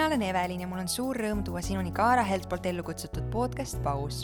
[0.00, 3.26] mina olen Evelin ja mul on suur rõõm tuua sinuni Kaara Helt poolt ellu kutsutud
[3.28, 4.22] podcast Paus.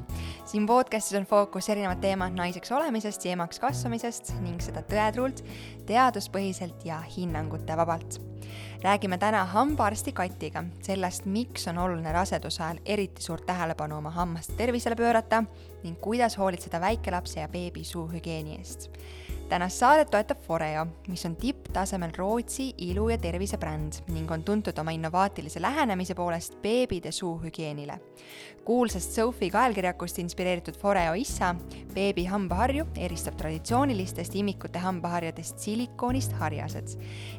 [0.49, 5.42] siin podcastis on fookus erinevad teemad naiseks olemisest ja emaks kasvamisest ning seda tõetruult,
[5.85, 8.17] teaduspõhiselt ja hinnangute vabalt.
[8.81, 14.56] räägime täna hambaarsti Katiga sellest, miks on oluline raseduse ajal eriti suurt tähelepanu oma hammaste
[14.56, 15.45] tervisele pöörata
[15.85, 18.88] ning kuidas hoolitseda väikelapse ja beebi suuhügieeni eest
[19.48, 24.91] tänast saadet toetab Foreo, mis on tipptasemel Rootsi ilu- ja tervisebränd ning on tuntud oma
[24.91, 28.00] innovaatilise lähenemise poolest beebide suuhügieenile.
[28.64, 31.55] kuulsast Sophie kaelkirjakust inspireeritud Foreo issa,
[31.95, 36.88] beebi hambaharju, eristab traditsioonilistest imikute hambaharjadest silikoonist harjased.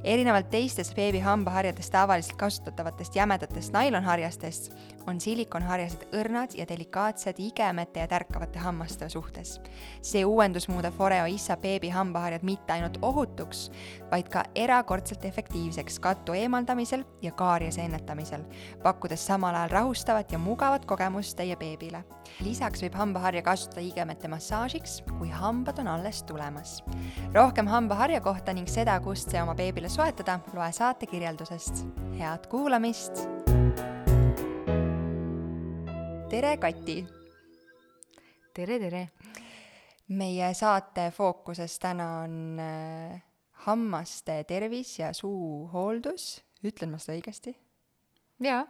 [0.03, 4.71] erinevalt teistest beebi hambaharjadest tavaliselt kasutatavatest jämedatest nailonharjastest
[5.08, 9.61] on silikonharjased õrnad ja delikaatsed igemete ja tärkavate hammaste suhtes.
[10.02, 13.67] see uuendus muudab Foreo issa beebi hambaharjad mitte ainult ohutuks,
[14.11, 18.45] vaid ka erakordselt efektiivseks kattu eemaldamisel ja kaariase ennetamisel,
[18.83, 22.03] pakkudes samal ajal rahustavat ja mugavat kogemust teie beebile.
[22.44, 26.83] lisaks võib hambaharja kasutada igemete massaažiks, kui hambad on alles tulemas.
[27.33, 31.85] rohkem hambaharja kohta ning seda, kust see oma beebile soetada, loe saate kirjeldusest.
[32.19, 33.27] head kuulamist!
[36.29, 37.05] tere, Kati!
[38.53, 39.09] tere, tere!
[40.08, 43.23] Meie saate fookuses täna on äh,
[43.67, 47.55] hammaste tervis ja suuhooldus, ütlen ma seda õigesti?
[48.44, 48.61] jaa.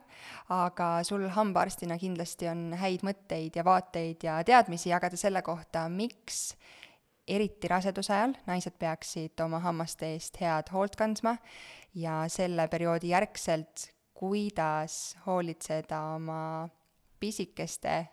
[0.54, 6.56] aga sul hambaarstina kindlasti on häid mõtteid ja vaateid ja teadmisi jagada selle kohta, miks
[7.28, 11.36] eriti raseduse ajal naised peaksid oma hammaste eest head hoolt kandma
[11.98, 16.70] ja selle perioodi järgselt, kuidas hoolitseda oma
[17.20, 18.06] pisikeste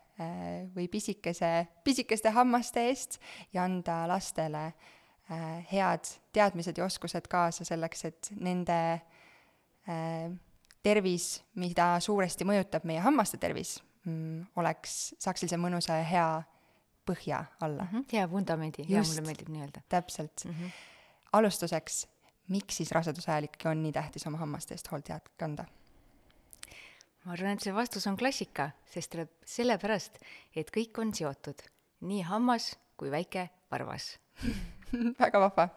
[0.75, 3.19] või pisikese, pisikeste hammaste eest
[3.53, 10.31] ja anda lastele äh, head teadmised ja oskused kaasa selleks, et nende äh,
[10.85, 16.29] tervis, mida suuresti mõjutab meie hammaste tervis, mm, oleks, saaks sellise mõnusa ja hea
[17.05, 17.91] põhja alla mm.
[17.93, 18.05] -hmm.
[18.13, 19.81] hea vundamendi, hea mulle meeldib nii öelda.
[19.89, 20.51] täpselt mm.
[20.51, 20.71] -hmm.
[21.33, 22.07] alustuseks,
[22.49, 25.65] miks siis raseduse ajal ikkagi on nii tähtis oma hammaste eest hoolt head kanda?
[27.25, 30.21] Ma arvan, et see vastus on klassika, sest tuleb sellepärast,
[30.57, 31.65] et kõik on seotud,
[32.05, 34.15] nii hammas kui väike varvas
[35.23, 35.69] väga vahva.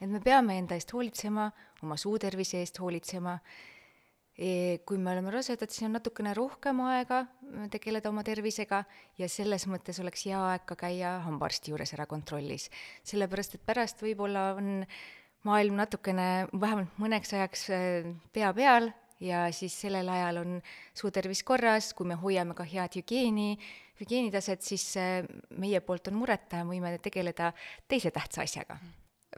[0.00, 1.48] et me peame enda eest hoolitsema,
[1.82, 3.38] oma suutervise eest hoolitsema
[4.34, 4.78] e,.
[4.86, 7.24] kui me oleme rasedad, siis on natukene rohkem aega
[7.70, 8.82] tegeleda oma tervisega
[9.18, 12.68] ja selles mõttes oleks hea aeg ka käia hambaarsti juures ära kontrollis.
[13.02, 14.86] sellepärast, et pärast võib-olla on
[15.46, 17.82] maailm natukene, vähemalt mõneks ajaks e,
[18.34, 18.90] pea peal
[19.20, 20.56] ja siis sellel ajal on
[20.96, 23.56] suutervis korras, kui me hoiame ka head hügieeni,
[24.00, 25.26] hügieenitaset, siis äh,
[25.58, 27.52] meie poolt on mureta võime tegeleda
[27.88, 28.78] teise tähtsa asjaga.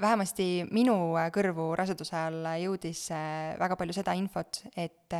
[0.00, 5.16] Vähemasti minu äh, kõrvu raseduse ajal jõudis äh, väga palju seda infot, et,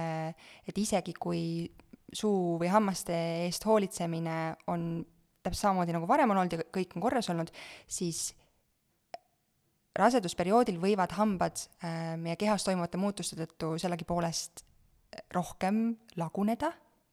[0.69, 1.71] et isegi kui
[2.13, 3.17] suu või hammaste
[3.47, 4.37] eest hoolitsemine
[4.71, 4.91] on
[5.41, 7.53] täpselt samamoodi nagu varem on olnud ja kõik on korras olnud,
[7.89, 8.31] siis
[9.99, 14.65] rasedusperioodil võivad hambad äh, meie kehas toimuvate muutuste tõttu sellegipoolest
[15.35, 16.71] rohkem laguneda,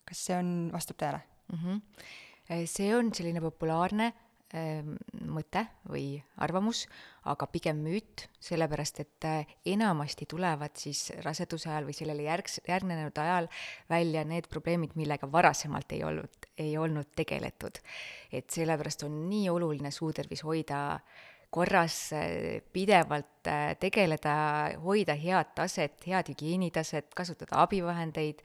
[0.08, 1.60] kas see on, vastab tõele mm?
[1.64, 2.66] -hmm.
[2.70, 4.12] see on selline populaarne
[4.54, 4.84] äh,
[5.26, 6.86] mõte või arvamus,
[7.26, 13.18] aga pigem müüt, sellepärast et äh, enamasti tulevad siis raseduse ajal või sellele järgs, järgnenud
[13.18, 13.50] ajal
[13.90, 17.82] välja need probleemid, millega varasemalt ei olnud, ei olnud tegeletud.
[18.32, 21.02] et sellepärast on nii oluline suutervis hoida äh,
[21.57, 24.38] korras äh, pidevalt äh, tegeleda,
[24.84, 28.44] hoida head taset, head hügieenitaset, kasutada abivahendeid,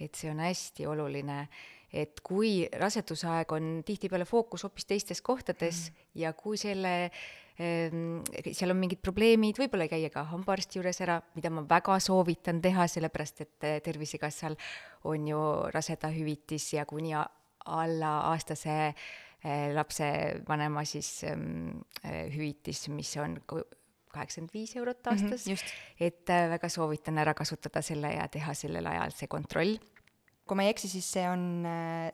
[0.00, 1.46] et see on hästi oluline.
[1.94, 6.00] et kui rasedusaeg on tihtipeale fookus hoopis teistes kohtades mm.
[6.18, 11.52] ja kui selle ähm, seal on mingid probleemid, võib-olla käia ka hambaarsti juures ära, mida
[11.54, 14.58] ma väga soovitan teha, sellepärast et äh, Tervisekassal
[15.06, 18.94] on ju rasedahüvitis ja kuni alla aastase Eh,
[19.74, 23.38] lapsevanema siis ähm, hüvitis, mis on
[24.14, 25.46] kaheksakümmend viis eurot mhm, aastas.
[25.46, 29.76] mm, -hmm, et äh, väga soovitan ära kasutada selle ja teha sellel ajal see kontroll.
[30.44, 31.64] Kui ma ei eksi, siis see on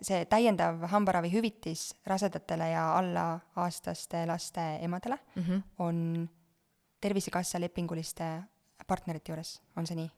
[0.06, 5.62] see täiendav hambaravihüvitis rasedatele ja alla-aastaste laste emadele mm -hmm.
[5.79, 6.29] on
[7.00, 8.43] Tervisekassa lepinguliste
[8.87, 10.11] partnerite juures, on see nii?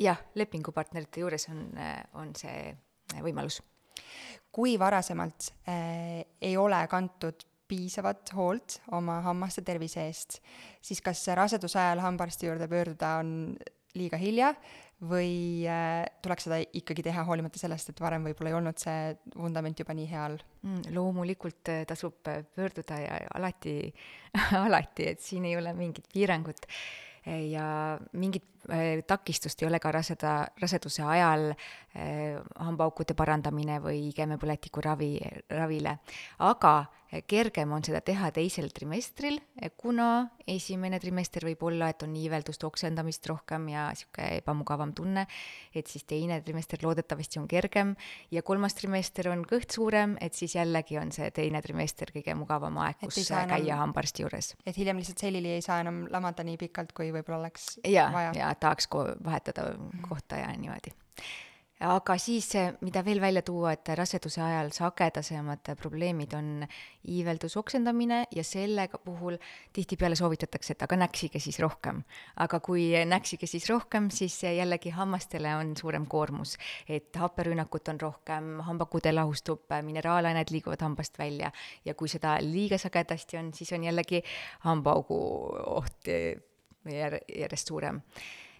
[0.00, 1.78] jah, lepingupartnerite juures on,
[2.14, 2.76] on see
[3.20, 3.62] võimalus
[4.52, 10.40] kui varasemalt äh, ei ole kantud piisavat hoolt oma hammaste tervise eest,
[10.84, 13.30] siis kas raseduse ajal hambaarsti juurde pöörduda on
[13.96, 14.52] liiga hilja
[15.02, 19.80] või äh, tuleks seda ikkagi teha, hoolimata sellest, et varem võib-olla ei olnud see vundament
[19.82, 20.92] juba nii hea all mm,?
[20.94, 23.76] loomulikult äh, tasub pöörduda ja alati
[24.66, 26.68] alati, et siin ei ole mingit piirangut
[27.26, 28.51] ja mingit
[29.06, 35.14] takistust ei ole ka raseda, raseduse ajal äh, hambaaukude parandamine või igemepõletiku ravi,
[35.50, 35.98] ravile.
[36.38, 36.74] aga
[37.28, 39.36] kergem on seda teha teisel trimestril,
[39.76, 45.26] kuna esimene trimester võib olla, et on iiveldust, oksendamist rohkem ja niisugune ebamugavam tunne,
[45.74, 47.92] et siis teine trimester loodetavasti on kergem
[48.32, 52.80] ja kolmas trimester on kõht suurem, et siis jällegi on see teine trimester kõige mugavam
[52.86, 54.54] aeg, kus käia hambaarsti juures.
[54.64, 58.32] et hiljem lihtsalt selili ei saa enam lamada nii pikalt, kui võib-olla oleks ja, vaja?
[58.38, 59.72] jaa, tahaks ko vahetada
[60.08, 60.94] kohta ja niimoodi
[61.82, 62.46] aga siis,
[62.84, 66.66] mida veel välja tuua, et raseduse ajal sagedasemad probleemid on
[67.10, 69.38] iiveldus, oksendamine ja sellega puhul
[69.74, 72.02] tihtipeale soovitatakse, et aga näksige siis rohkem.
[72.36, 76.56] aga kui näksige siis rohkem, siis jällegi hammastele on suurem koormus,
[76.88, 81.50] et happerünnakut on rohkem, hambakude lahustub, mineraalained liiguvad hambast välja
[81.84, 84.22] ja kui seda liiga sagedasti on, siis on jällegi
[84.66, 85.18] hambaaugu
[85.66, 86.08] oht
[86.86, 88.00] järjest suurem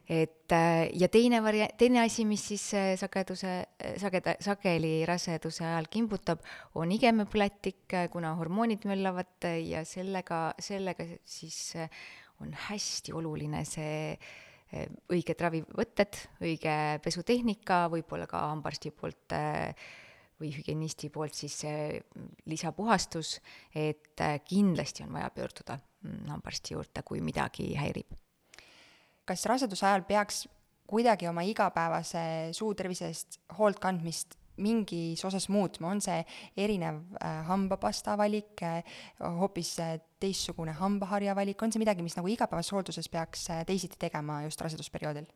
[0.08, 5.64] et äh, ja teine varia-, teine asi, mis siis äh, sageduse, äh, sageda-, sageli raseduse
[5.66, 6.42] ajal kimbutab,
[6.74, 11.76] on igemepõletik, kuna hormoonid möllavad ja sellega, sellega siis
[12.42, 14.16] on hästi oluline see
[15.12, 19.34] õiged ravivõtted, õige pesutehnika, võib-olla ka hambaarsti poolt
[20.40, 21.58] või hügienisti poolt siis
[22.48, 23.36] lisapuhastus,
[23.76, 28.16] et kindlasti on vaja pöörduda mm, hambaarsti juurde, kui midagi häirib
[29.28, 30.46] kas raseduse ajal peaks
[30.92, 36.18] kuidagi oma igapäevase suutervise eest hoolt kandmist mingis osas muutma, on see
[36.60, 38.82] erinev äh, hambapasta valik äh,,
[39.40, 44.42] hoopis äh, teistsugune hambaharja valik, on see midagi, mis nagu igapäevases hoolduses peaks teisiti tegema
[44.44, 45.26] just rasedusperioodil?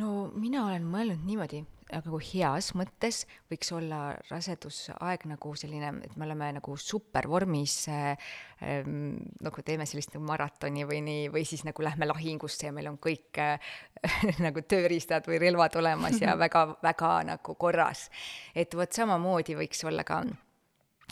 [0.00, 4.00] no mina olen mõelnud niimoodi, nagu heas mõttes võiks olla
[4.30, 8.30] rasedusaeg nagu selline, et me oleme nagu supervormis äh,,
[8.64, 12.90] ähm, nagu teeme sellist nagu maratoni või nii, või siis nagu lähme lahingusse ja meil
[12.92, 13.74] on kõik äh,
[14.46, 18.08] nagu tööriistad või relvad olemas ja väga, väga nagu korras.
[18.54, 20.22] et vot samamoodi võiks olla ka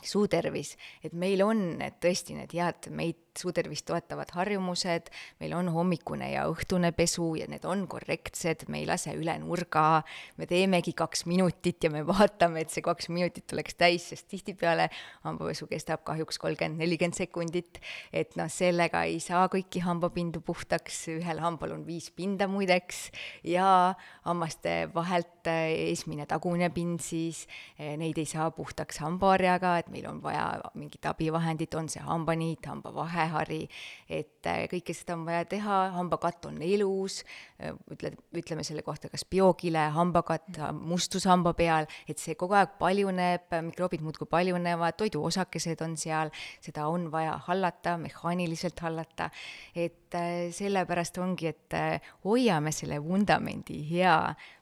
[0.03, 0.75] suutervis,
[1.05, 6.45] et meil on need tõesti need head meid suutervist toetavad harjumused, meil on hommikune ja
[6.51, 10.01] õhtune pesu ja need on korrektsed, me ei lase üle nurga,
[10.37, 14.89] me teemegi kaks minutit ja me vaatame, et see kaks minutit oleks täis, sest tihtipeale
[15.25, 17.81] hambapesu kestab kahjuks kolmkümmend, nelikümmend sekundit,
[18.13, 23.07] et noh, sellega ei saa kõiki hambapindu puhtaks, ühel hambal on viis pinda muideks
[23.47, 23.95] ja
[24.27, 27.45] hammaste vahelt eesmine tagumine pind siis,
[27.79, 30.45] neid ei saa puhtaks hambaharjaga, et meil on vaja
[30.77, 33.61] mingit abivahendit, on see hambaniit, hambavahe, vähehari,
[34.09, 37.21] et äh, kõike seda on vaja teha, hambakatt on elus,
[37.61, 42.75] äh, ütle, ütleme selle kohta kas biokile, hambakatt mustus hamba peal, et see kogu aeg
[42.81, 46.33] paljuneb, mikroobid muudkui paljunevad, toiduosakesed on seal,
[46.63, 49.29] seda on vaja hallata, mehaaniliselt hallata,
[49.75, 51.77] et äh, sellepärast ongi, et
[52.25, 54.17] hoiame selle vundamendi hea,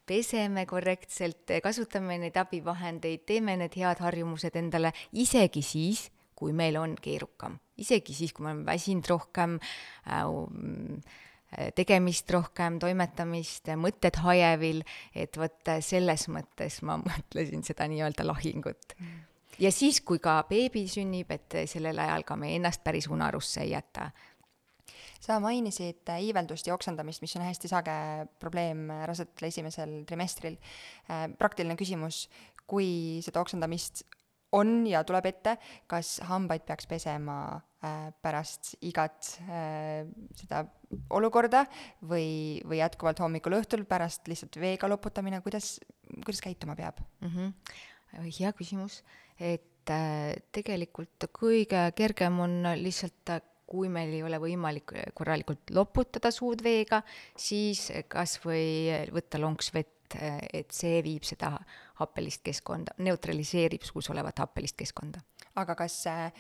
[0.10, 6.08] peseme korrektselt, kasutame neid abivahendeid, teeme need head harjumused endale, isegi siis,
[6.40, 7.60] kui meil on keerukam.
[7.78, 10.26] isegi siis, kui me oleme väsinud rohkem äh,,
[11.76, 14.84] tegemist rohkem, toimetamist, mõtted hajevil,
[15.16, 19.22] et vot selles mõttes ma mõtlesin seda nii-öelda lahingut mm.
[19.66, 23.74] ja siis, kui ka beebi sünnib, et sellel ajal ka me ennast päris unarusse ei
[23.78, 24.12] jäta
[25.20, 27.96] sa mainisid iiveldust ja oksendamist, mis on hästi sage
[28.40, 30.56] probleem rasedatel esimesel trimestril.
[31.12, 32.28] Äh, praktiline küsimus,
[32.70, 34.06] kui seda oksendamist
[34.56, 35.56] on ja tuleb ette,
[35.90, 37.38] kas hambaid peaks pesema
[37.84, 40.64] äh, pärast igat äh, seda
[41.14, 41.66] olukorda
[42.02, 45.78] või, või jätkuvalt hommikul-õhtul pärast lihtsalt veega loputamine, kuidas,
[46.26, 47.30] kuidas käituma peab mm?
[47.36, 48.32] -hmm.
[48.40, 49.04] hea küsimus,
[49.38, 53.38] et äh, tegelikult kõige kergem on lihtsalt
[53.70, 57.04] kui meil ei ole võimalik korralikult loputada suud veega,
[57.38, 61.54] siis kas või võtta lonks vett et, et see viib seda
[62.00, 65.22] happelist keskkonda, neutraliseerib suus olevat happelist keskkonda.
[65.56, 66.32] aga kas äh,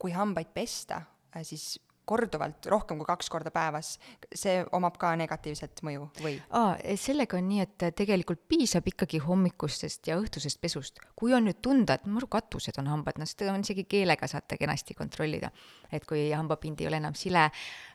[0.00, 1.02] kui hambaid pesta,
[1.36, 1.78] äh, siis
[2.10, 3.92] korduvalt, rohkem kui kaks korda päevas,
[4.34, 6.32] see omab ka negatiivset mõju või?
[6.58, 10.98] aa, sellega on nii, et tegelikult piisab ikkagi hommikustest ja õhtusest pesust.
[11.14, 14.58] kui on nüüd tunda, et maru katused on hambad, noh seda on isegi keelega saate
[14.58, 15.52] kenasti kontrollida.
[15.92, 17.46] et kui hambapind ei ole enam sile,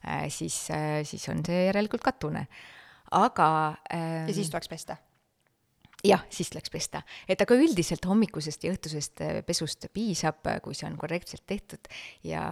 [0.07, 0.62] äh, siis,
[1.03, 2.48] siis on see järelikult katune
[3.12, 3.50] aga
[3.93, 4.97] ähm, ja siis tuleks pesta?
[6.05, 10.77] jah, siis tuleks pesta, et aga üldiselt hommikusest ja õhtusest äh, pesust piisab, äh, kui
[10.77, 11.89] see on korrektselt tehtud.
[12.25, 12.45] Ja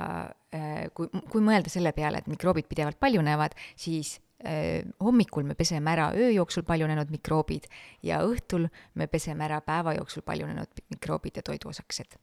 [0.55, 4.19] äh, kui, kui mõelda selle peale, et mikroobid pidevalt paljunevad, siis
[4.99, 7.69] hommikul me peseme ära öö jooksul paljunenud mikroobid
[8.03, 8.65] ja õhtul
[8.99, 12.17] me peseme ära päeva jooksul paljunenud mikroobid ja toiduosakesed.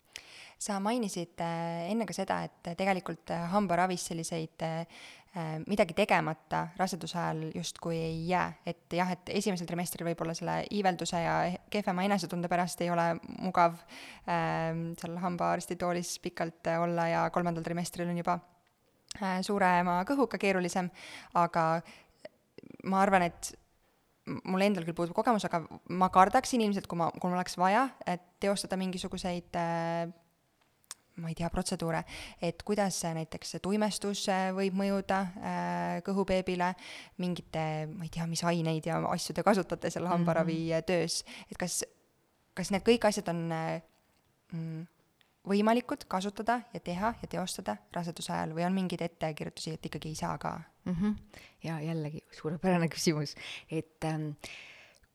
[0.60, 4.82] Sa mainisid äh, enne ka seda, et tegelikult äh, hambaravis selliseid äh,
[5.70, 11.20] midagi tegemata raseduse ajal justkui ei jää, et jah, et esimesel trimestril võib-olla selle iivelduse
[11.22, 11.34] ja
[11.70, 13.04] kehvema enesetunde pärast ei ole
[13.38, 18.40] mugav äh, seal hambaarsti toolis pikalt olla ja kolmandal trimestril on juba
[19.20, 20.90] äh, suurema kõhuga keerulisem,
[21.38, 21.66] aga
[22.90, 23.52] ma arvan, et
[24.44, 25.62] mul endal küll puudub kogemus, aga
[25.94, 30.10] ma kardaksin ilmselt, kui ma, kui mul oleks vaja, et teostada mingisuguseid äh,
[31.20, 32.02] ma ei tea, protseduure,
[32.42, 36.72] et kuidas näiteks tuimestus võib mõjuda äh, kõhubeebile,
[37.22, 40.86] mingite, ma ei tea, mis aineid ja asju te kasutate seal hambaravi mm -hmm.
[40.86, 41.82] töös, et kas,
[42.54, 43.82] kas need kõik asjad on äh,
[44.52, 44.88] mm,
[45.48, 50.18] võimalikud kasutada ja teha ja teostada raseduse ajal või on mingeid ettekirjutusi, et ikkagi ei
[50.18, 50.92] saa ka mm?
[50.92, 51.14] -hmm.
[51.64, 53.34] ja jällegi suurepärane küsimus,
[53.70, 54.32] et ähm,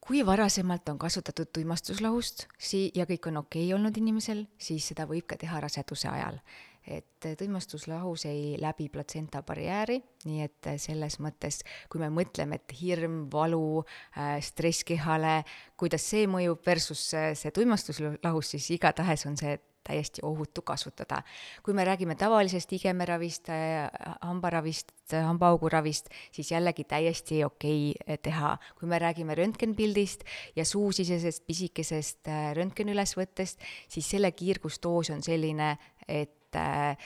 [0.07, 5.07] kui varasemalt on kasutatud tuimastuslahust sii- ja kõik on okei okay olnud inimesel, siis seda
[5.09, 6.39] võib ka teha raseduse ajal.
[6.85, 13.23] et tuimastuslahus ei läbi platsenta barjääri, nii et selles mõttes, kui me mõtleme, et hirm,
[13.33, 15.43] valu äh,, stress kehale,
[15.77, 21.21] kuidas see mõjub versus see tuimastuslahus, siis igatahes on see täiesti ohutu kasutada.
[21.63, 23.89] kui me räägime tavalisest igemeravist, äh,
[24.21, 28.57] hambaravist, hambaauguravist, siis jällegi täiesti okei okay teha.
[28.79, 30.23] kui me räägime röntgenpildist
[30.55, 35.77] ja suusisesest pisikesest äh, röntgenülesvõttest, siis selle kiirgusdoos on selline,
[36.07, 36.97] et äh,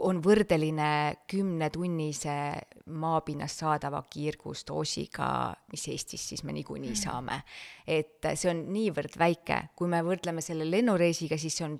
[0.00, 0.88] on võrdeline
[1.28, 2.34] kümnetunnise
[2.96, 5.26] maapinnast saadava kiirgusdoosiga,
[5.72, 7.00] mis Eestis siis me niikuinii mm.
[7.02, 7.42] saame.
[7.86, 11.76] et see on niivõrd väike, kui me võrdleme selle lennureisiga, siis see on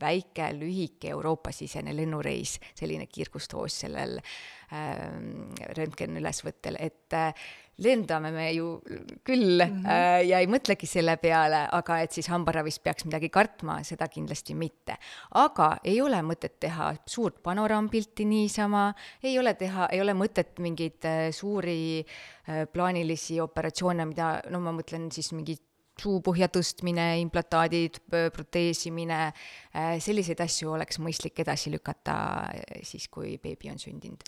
[0.00, 5.04] väike, lühike Euroopa-sisene lennureis, selline kiirgusdoos sellel äh,
[5.78, 7.46] röntgenülesvõttel, et äh,
[7.82, 8.80] lendame me ju
[9.24, 9.90] küll mm -hmm.
[9.90, 14.54] äh, ja ei mõtlegi selle peale, aga et siis hambaravist peaks midagi kartma, seda kindlasti
[14.54, 14.96] mitte.
[15.34, 21.04] aga ei ole mõtet teha suurt panorampilti niisama, ei ole teha, ei ole mõtet mingeid
[21.04, 22.04] äh, suuri
[22.48, 25.62] äh, plaanilisi operatsioone, mida, no ma mõtlen siis mingit
[26.00, 28.00] suupõhja tõstmine, implantaadid,
[28.34, 29.18] proteesimine,
[29.74, 32.16] äh, selliseid asju oleks mõistlik edasi lükata
[32.50, 34.24] äh, siis, kui beebi on sündinud.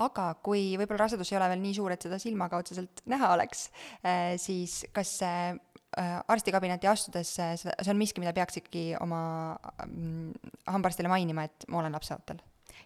[0.00, 3.68] aga kui võib-olla rasedus ei ole veel nii suur, et seda silmaga otseselt näha oleks,
[4.00, 5.52] äh, siis kas see
[5.92, 9.52] arstikabinetti astudes, see on miski, mida peaks ikkagi oma
[9.84, 12.40] mm, hambaarstile mainima, et ma olen lapseootel?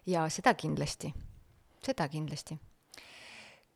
[0.07, 1.13] jaa, seda kindlasti,
[1.87, 2.59] seda kindlasti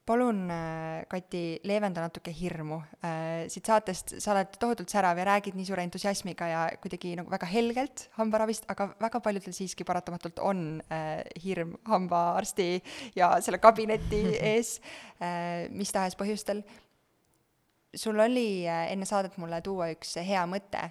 [0.05, 2.79] palun, äh, Kati, leevenda natuke hirmu.
[3.05, 7.31] Äh, siit saatest sa oled tohutult särav ja räägid nii suure entusiasmiga ja kuidagi nagu
[7.31, 12.69] väga helgelt hambaravist, aga väga paljudel siiski paratamatult on äh, hirm hambaarsti
[13.15, 14.79] ja selle kabineti ees
[15.69, 16.63] mis tahes põhjustel.
[17.95, 20.81] sul oli enne saadet mulle tuua üks hea mõte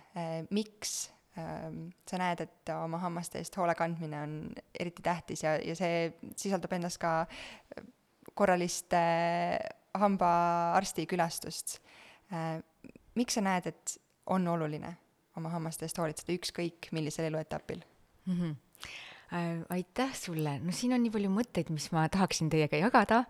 [0.54, 4.36] miks ähm, sa näed, et oma hammaste eest hoole kandmine on
[4.78, 7.24] eriti tähtis ja, ja see sisaldab endas ka
[8.40, 8.96] korralist
[10.00, 11.78] hambaarsti külastust.
[12.32, 12.58] Äh,
[13.18, 13.96] miks sa näed, et
[14.30, 14.94] on oluline
[15.38, 17.84] oma hammaste eest hoolitseda ükskõik millisel eluetapil
[18.26, 18.36] mm?
[18.40, 18.58] -hmm
[19.70, 23.20] aitäh sulle, no siin on nii palju mõtteid, mis ma tahaksin teiega jagada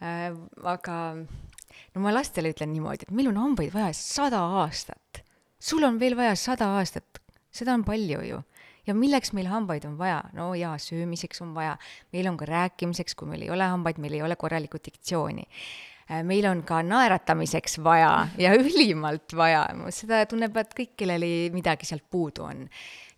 [0.00, 0.30] äh,,
[0.64, 5.20] aga no ma lastele ütlen niimoodi, et meil on hambaid vaja sada aastat.
[5.60, 7.20] sul on veel vaja sada aastat,
[7.52, 8.40] seda on palju ju
[8.86, 10.22] ja milleks meil hambaid on vaja?
[10.36, 11.76] no jaa, söömiseks on vaja,
[12.14, 16.22] meil on ka rääkimiseks, kui meil ei ole hambaid, meil ei ole korralikku diktsiooni äh,
[16.26, 22.46] meil on ka naeratamiseks vaja ja ülimalt vaja, seda tunnevad kõik, kellel midagi sealt puudu
[22.48, 22.66] on.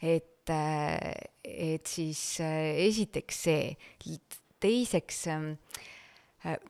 [0.03, 0.99] et, äh,
[1.45, 3.73] et siis äh, esiteks see,
[4.63, 5.49] teiseks, ähm,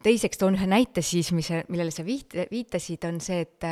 [0.05, 3.69] teiseks toon ühe näite siis, mis, millele sa viit-, viitasid, on see, et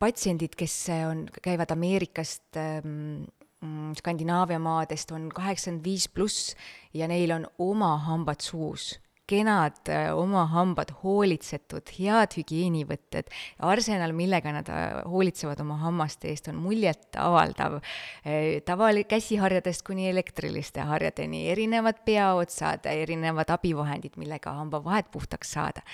[0.00, 3.26] patsiendid, kes on, käivad Ameerikast ähm,
[3.60, 6.56] mm, Skandinaavia maadest, on kaheksakümmend viis pluss
[6.94, 8.94] ja neil on oma hambad suus.
[9.30, 13.28] Kenad äh, oma hambad, hoolitsetud, head hügieenivõtted,
[13.62, 17.78] arsenal, millega nad äh, hoolitsevad oma hammaste eest, on muljetavaldav.
[18.24, 25.86] Äh, tavali-, käsiharjadest kuni elektriliste harjadeni, erinevad peaotsad, erinevad abivahendid, millega hambavahed puhtaks saada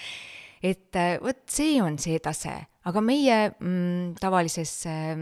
[0.63, 2.55] et äh, vot see on see tase,
[2.87, 5.15] aga meie mm, tavalises äh,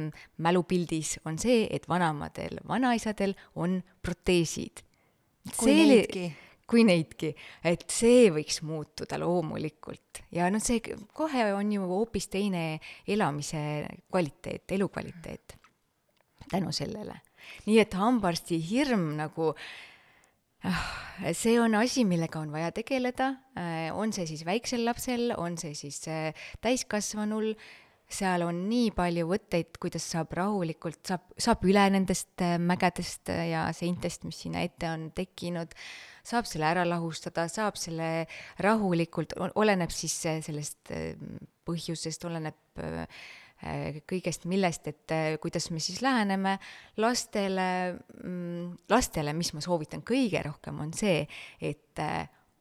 [0.44, 4.84] mälupildis on see, et vanaemadel, vanaisadel on proteesid.
[5.58, 6.32] kui neidki
[6.64, 7.34] kui neidki,
[7.68, 10.80] et see võiks muutuda loomulikult ja noh, see
[11.12, 15.58] kohe on ju hoopis teine elamise kvaliteet, elukvaliteet
[16.48, 17.20] tänu sellele.
[17.66, 19.68] nii et hambaarsti hirm nagu äh,
[21.36, 25.74] see on asi, millega on vaja tegeleda, äh, on see siis väiksel lapsel, on see
[25.78, 27.52] siis äh, täiskasvanul,
[28.10, 33.48] seal on nii palju võtteid, kuidas saab rahulikult, saab, saab üle nendest äh, mägedest äh,
[33.52, 35.72] ja seintest, mis sinna ette on tekkinud,
[36.26, 38.26] saab selle ära lahustada, saab selle
[38.64, 40.92] rahulikult, oleneb siis äh, sellest
[41.64, 42.58] põhjusest, oleneb
[44.08, 46.58] kõigest millest, et kuidas me siis läheneme.
[47.00, 47.68] Lastele,
[48.22, 51.22] mm, lastele, mis ma soovitan kõige rohkem, on see,
[51.60, 52.04] et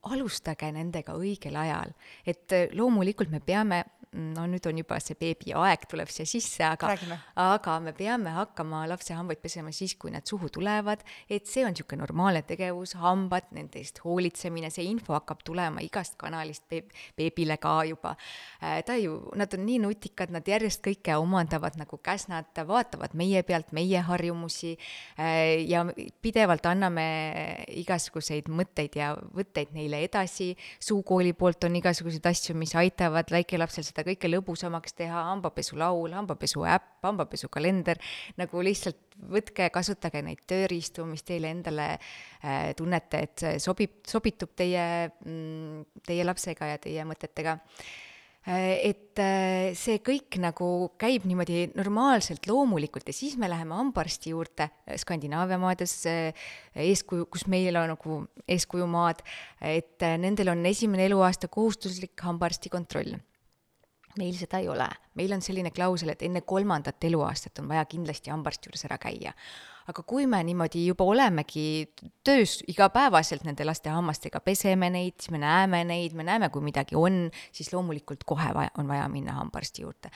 [0.03, 1.93] alustage nendega õigel ajal,
[2.27, 3.83] et loomulikult me peame
[4.13, 6.93] no nüüd on juba see beebiaeg tuleb siia sisse, aga,
[7.39, 11.73] aga me peame hakkama lapse hambaid pesema siis, kui nad suhu tulevad, et see on
[11.73, 17.57] niisugune normaalne tegevus, hambad, nende eest hoolitsemine, see info hakkab tulema igast kanalist beeb, beebile
[17.61, 18.13] ka juba.
[18.61, 23.43] Äh, ta ju, nad on nii nutikad, nad järjest kõike omandavad nagu käsnad, vaatavad meie
[23.47, 25.85] pealt, meie harjumusi äh, ja
[26.23, 27.07] pidevalt anname
[27.81, 30.53] igasuguseid mõtteid ja võtteid neile edasi,
[30.83, 36.65] suukooli poolt on igasuguseid asju, mis aitavad väikelapsel seda seda kõike lõbusamaks teha, hambapesulaul, hambapesu
[36.67, 37.99] äpp, hambapesukalender,
[38.37, 45.09] nagu lihtsalt võtke, kasutage neid tööriistu, mis teile endale äh, tunnete, et sobib, sobitub teie,
[45.23, 47.57] mm, teie lapsega ja teie mõtetega.
[48.43, 54.33] Äh, et äh, see kõik nagu käib niimoodi normaalselt, loomulikult ja siis me läheme hambaarsti
[54.33, 54.67] juurde
[54.99, 56.01] Skandinaavia maades,
[56.75, 59.23] eeskuju, kus meil on nagu eeskujumaad,
[59.63, 63.15] et nendel on esimene eluaasta kohustuslik hambaarsti kontroll
[64.19, 68.33] meil seda ei ole, meil on selline klausel, et enne kolmandat eluaastat on vaja kindlasti
[68.33, 69.33] hambaarsti juures ära käia.
[69.83, 71.91] aga kui me niimoodi juba olemegi
[72.23, 76.95] töös igapäevaselt nende laste hammastega, peseme neid, siis me näeme neid, me näeme, kui midagi
[76.95, 80.11] on, siis loomulikult kohe vaja, on vaja minna hambaarsti juurde.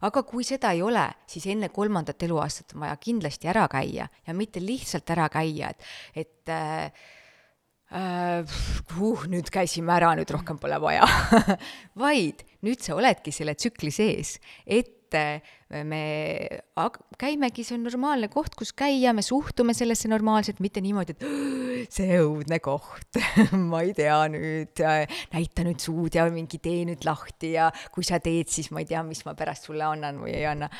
[0.00, 4.34] aga kui seda ei ole, siis enne kolmandat eluaastat on vaja kindlasti ära käia ja
[4.34, 6.92] mitte lihtsalt ära käia, et, et äh,
[7.90, 11.06] uh, nüüd käisime ära, nüüd rohkem pole vaja
[12.02, 15.40] vaid nüüd sa oledki selle tsükli sees, et äh,
[15.86, 16.02] me
[17.20, 21.24] käimegi, see on normaalne koht, kus käia, me suhtume sellesse normaalselt, mitte niimoodi, et
[21.96, 23.20] see õudne koht
[23.70, 24.82] ma ei tea nüüd,
[25.34, 28.90] näita nüüd suud ja mingi tee nüüd lahti ja kui sa teed, siis ma ei
[28.90, 30.70] tea, mis ma pärast sulle annan või ei anna.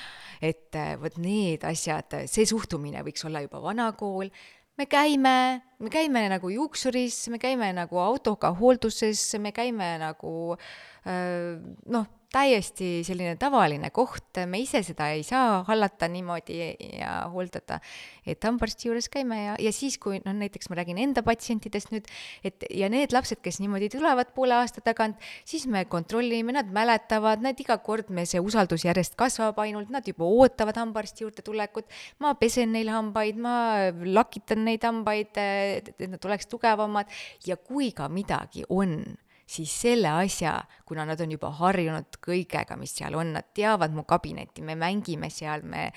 [0.41, 4.33] et äh, vot need asjad, see suhtumine võiks olla juba vanakool
[4.81, 10.57] me käime, me käime nagu juuksuris, me käime nagu autoga hoolduses, me käime nagu
[11.05, 16.59] noh, täiesti selline tavaline koht, me ise seda ei saa hallata niimoodi
[17.01, 17.81] ja hooldada.
[18.27, 22.07] et hambaarsti juures käime ja, ja siis, kui noh, näiteks ma räägin enda patsientidest nüüd,
[22.47, 27.43] et ja need lapsed, kes niimoodi tulevad poole aasta tagant, siis me kontrollime, nad mäletavad,
[27.43, 31.91] nad iga kord me, see usaldus järjest kasvab ainult, nad juba ootavad hambaarsti juurde tulekut.
[32.23, 33.57] ma pesen neil hambaid, ma
[33.91, 37.11] lakitan neid hambaid, et nad oleks tugevamad
[37.47, 39.01] ja kui ka midagi on
[39.51, 40.55] siis selle asja,
[40.87, 45.31] kuna nad on juba harjunud kõigega, mis seal on, nad teavad mu kabinetti, me mängime
[45.33, 45.89] seal, me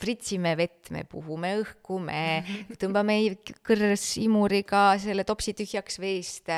[0.00, 2.40] pritsime vett, me puhume õhku, me
[2.80, 3.16] tõmbame
[3.66, 6.52] kõrs imuriga selle topsi tühjaks veest,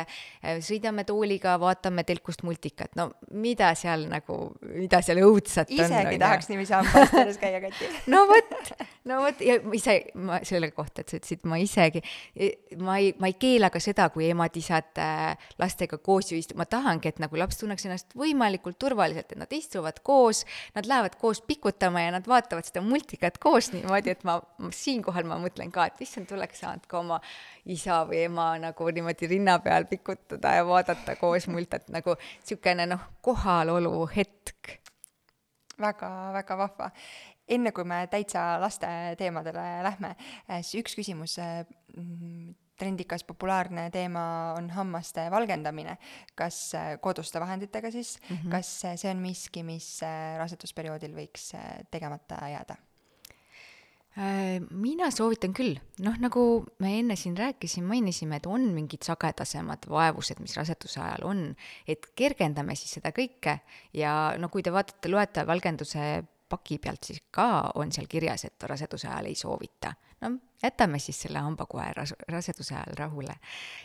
[0.65, 4.39] sõidame tooliga, vaatame telkust multikat, no mida seal nagu,
[4.73, 5.99] mida seal õudsat isegi on.
[5.99, 7.91] isegi tahaks niiviisi hambaarsti juures käia, Kati.
[8.13, 8.73] no vot,
[9.09, 12.03] no vot ja ise, ma selle kohta, et sa ütlesid, ma isegi,
[12.83, 16.67] ma ei, ma ei keela ka seda, kui emad-isad äh, lastega koos ju istu-, ma
[16.71, 20.45] tahangi, et nagu laps tunneks ennast võimalikult turvaliselt, et nad istuvad koos,
[20.77, 24.39] nad lähevad koos pikutama ja nad vaatavad seda multikat koos niimoodi, et ma,
[24.75, 27.19] siinkohal ma mõtlen ka, et issand, oleks saanud ka oma
[27.67, 32.87] isa või ema nagu niimoodi rinna peal pikutada ja vaadata koos mult, et nagu niisugune
[32.95, 34.79] noh, kohalolu hetk
[35.83, 36.09] väga,.
[36.33, 36.91] väga-väga vahva.
[37.49, 40.15] Enne kui me täitsa laste teemadele lähme,
[40.61, 45.99] siis üks küsimus mm, trendikas populaarne teema on hammaste valgendamine.
[46.35, 48.51] kas koduste vahenditega siis mm, -hmm.
[48.51, 50.01] kas see on miski, mis
[50.39, 51.53] rasedusperioodil võiks
[51.91, 52.77] tegemata jääda?
[54.13, 56.43] Äh, mina soovitan küll, noh, nagu
[56.85, 61.41] me enne siin rääkisime, mainisime, et on mingid sagedasemad vaevused, mis raseduse ajal on,
[61.89, 63.55] et kergendame siis seda kõike
[63.97, 66.05] ja no kui te vaatate, loete valgenduse
[66.53, 67.49] paki pealt, siis ka
[67.81, 69.95] on seal kirjas, et raseduse ajal ei soovita.
[70.23, 73.37] no jätame siis selle hambakoe ras-, raseduse ajal rahule.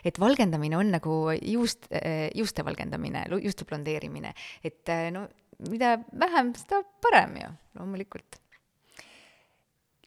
[0.05, 5.27] et valgendamine on nagu juust, äh, juuste valgendamine, juuste blondeerimine, et äh, no
[5.69, 8.41] mida vähem, seda parem ju, loomulikult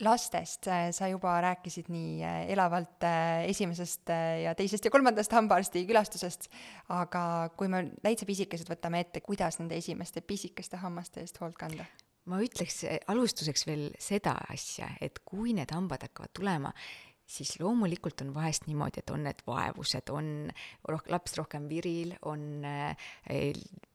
[0.00, 2.22] lastest äh, sa juba rääkisid nii
[2.54, 3.04] elavalt
[3.50, 4.08] esimesest
[4.44, 6.48] ja teisest ja kolmandast hambaarsti külastusest,
[6.88, 11.84] aga kui me täitsa pisikesed võtame ette, kuidas nende esimeste pisikeste hammaste eest hoolt kanda?
[12.30, 16.72] Ma ütleks alustuseks veel seda asja, et kui need hambad hakkavad tulema,
[17.30, 20.30] siis loomulikult on vahest niimoodi, et on need vaevused, on
[20.90, 23.10] roh-, laps rohkem viril, on äh,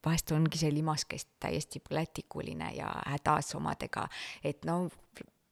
[0.06, 4.08] vahest ongi see limaskest täiesti põletikuline ja hädas omadega,
[4.44, 4.86] et no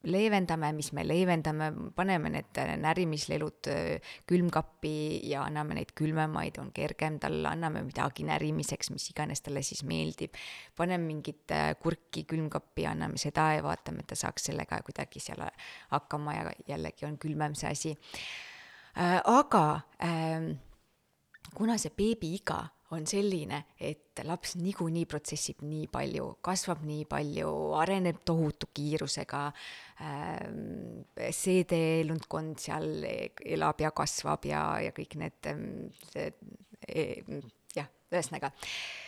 [0.04, 3.70] leevendame, mis me leevendame, paneme need närimislelud
[4.28, 4.94] külmkappi
[5.30, 10.34] ja anname neid külmemaid, on kergem talle, anname midagi närimiseks, mis iganes talle siis meeldib.
[10.76, 15.44] paneme mingit kurki külmkappi, anname seda ja vaatame, et ta saaks sellega kuidagi seal
[15.90, 17.96] hakkama ja jällegi on külmem see asi.
[19.24, 19.64] Aga
[21.54, 28.20] kuna see beebiiga on selline, et laps niikuinii protsessib nii palju, kasvab nii palju, areneb
[28.28, 29.46] tohutu kiirusega
[30.04, 35.50] ähm,, seedelundkond seal elab ja kasvab ja, ja kõik need
[36.12, 36.28] see,
[36.86, 37.08] e,
[37.74, 39.04] jah, ühesõnaga äh,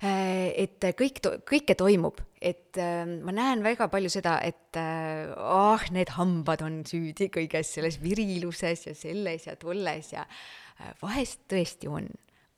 [0.00, 5.84] et kõik to-, kõike toimub, et äh, ma näen väga palju seda, et äh, ah
[5.92, 11.90] need hambad on süüdi kõiges selles viriluses ja selles ja tolles ja äh, vahest tõesti
[11.92, 12.08] on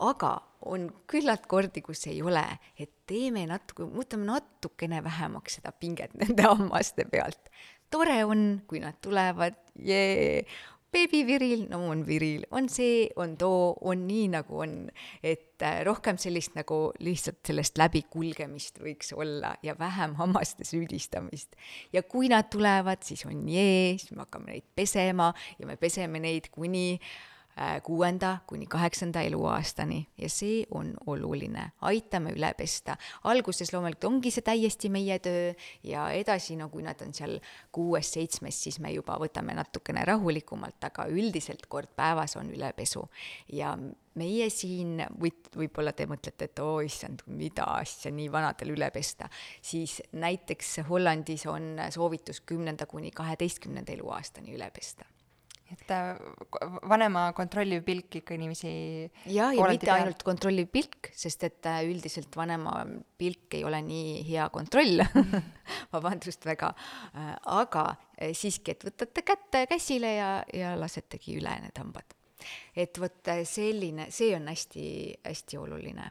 [0.03, 0.33] aga
[0.71, 2.45] on küllalt kordi, kus ei ole,
[2.79, 7.51] et teeme natuke, muudame natukene vähemaks seda pinget nende hammaste pealt.
[7.93, 10.45] tore on, kui nad tulevad, jee,
[10.93, 14.77] beebi viril, no on viril, on see, on too, on nii, nagu on.
[15.23, 21.59] et äh, rohkem sellist nagu lihtsalt sellest läbikulgemist võiks olla ja vähem hammaste süüdistamist.
[21.93, 26.23] ja kui nad tulevad, siis on jee, siis me hakkame neid pesema ja me peseme
[26.23, 27.29] neid kuni Äh,
[27.83, 32.97] kuuenda kuni kaheksanda eluaastani ja see on oluline, aitame üle pesta.
[33.25, 35.53] alguses loomulikult ongi see täiesti meie töö
[35.85, 37.39] ja edasi, no kui nad on seal
[37.73, 43.05] kuues-seitsmes, siis me juba võtame natukene rahulikumalt, aga üldiselt kord päevas on ülepesu.
[43.53, 43.77] ja
[44.15, 49.29] meie siin, või võib-olla te mõtlete, et oo issand, mida asja nii vanadel üle pesta,
[49.61, 55.12] siis näiteks Hollandis on soovitus kümnenda kuni kaheteistkümnenda eluaastani üle pesta
[55.73, 56.21] et äh,
[56.89, 58.73] vanema kontrolliv pilk ikka inimesi
[59.33, 60.03] ja, ja mitte peal.
[60.03, 62.83] ainult kontrolliv pilk, sest et äh, üldiselt vanema
[63.19, 65.03] pilk ei ole nii hea kontroll
[65.95, 66.73] vabandust väga,
[67.17, 67.87] äh, aga
[68.39, 72.19] siiski, et võtate kätte käsile ja, ja lasetegi üle need hambad.
[72.77, 76.11] et vot selline, see on hästi-hästi oluline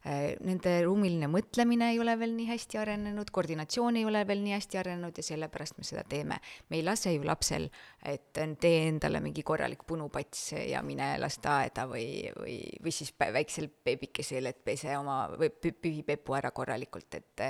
[0.00, 4.80] nende ruumiline mõtlemine ei ole veel nii hästi arenenud, koordinatsioon ei ole veel nii hästi
[4.80, 6.38] arenenud ja sellepärast me seda teeme.
[6.68, 7.68] me ei lase ju lapsel,
[8.02, 14.46] et tee endale mingi korralik punupats ja mine lasteaeda või, või, või siis väiksel beebikesel,
[14.46, 17.44] et pese oma või pühi pepu ära korralikult, et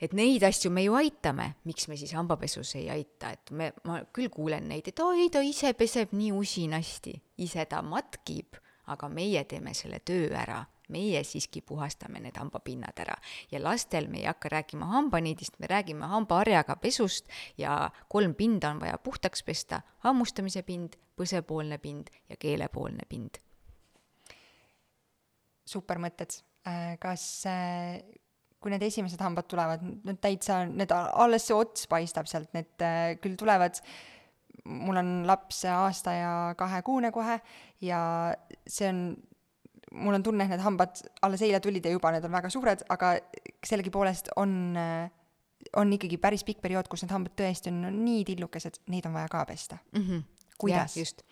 [0.00, 4.00] et neid asju me ju aitame, miks me siis hambapesus ei aita, et me, ma
[4.16, 7.12] küll kuulen neid, et oi, ta ise peseb nii usinasti,
[7.44, 8.56] ise ta matkib,
[8.90, 13.16] aga meie teeme selle töö ära meie siiski puhastame need hambapinnad ära.
[13.50, 18.80] Ja lastel me ei hakka rääkima hambaniidist, me räägime hambaharjaga pesust ja kolm pinda on
[18.80, 23.42] vaja puhtaks pesta, hammustamise pind, põsepoolne pind ja keelepoolne pind.
[25.70, 26.34] super mõtted,
[26.66, 28.00] äh, kas äh,
[28.60, 33.14] kui need esimesed hambad tulevad, no täitsa, need alles see ots paistab sealt, need äh,
[33.22, 33.78] küll tulevad,
[34.68, 37.38] mul on laps aasta ja kahekuune kohe
[37.84, 38.00] ja
[38.66, 39.00] see on
[39.90, 42.84] mul on tunne, et need hambad alles eile tulid ja juba need on väga suured,
[42.94, 43.14] aga
[43.66, 44.52] sellegipoolest on,
[45.80, 49.32] on ikkagi päris pikk periood, kus need hambad tõesti on nii tillukesed, neid on vaja
[49.32, 50.06] ka pesta mm.
[50.06, 50.22] -hmm.
[50.58, 50.96] kuidas?
[50.96, 51.22] just,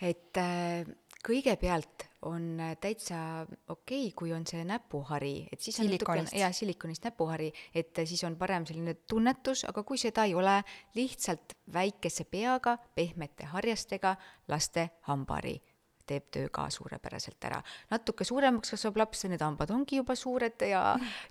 [0.00, 0.86] et äh,
[1.26, 7.04] kõigepealt on täitsa okei okay,, kui on see näpuhari, et siis on natukene, jaa, silikonist
[7.04, 10.62] näpuhari, et siis on parem selline tunnetus, aga kui seda ei ole,
[10.94, 14.16] lihtsalt väikese peaga, pehmete harjastega
[14.48, 15.58] laste hambahari
[16.08, 17.60] teeb töö ka suurepäraselt ära.
[17.90, 20.82] natuke suuremaks kasvab laps need hambad ongi juba suured ja,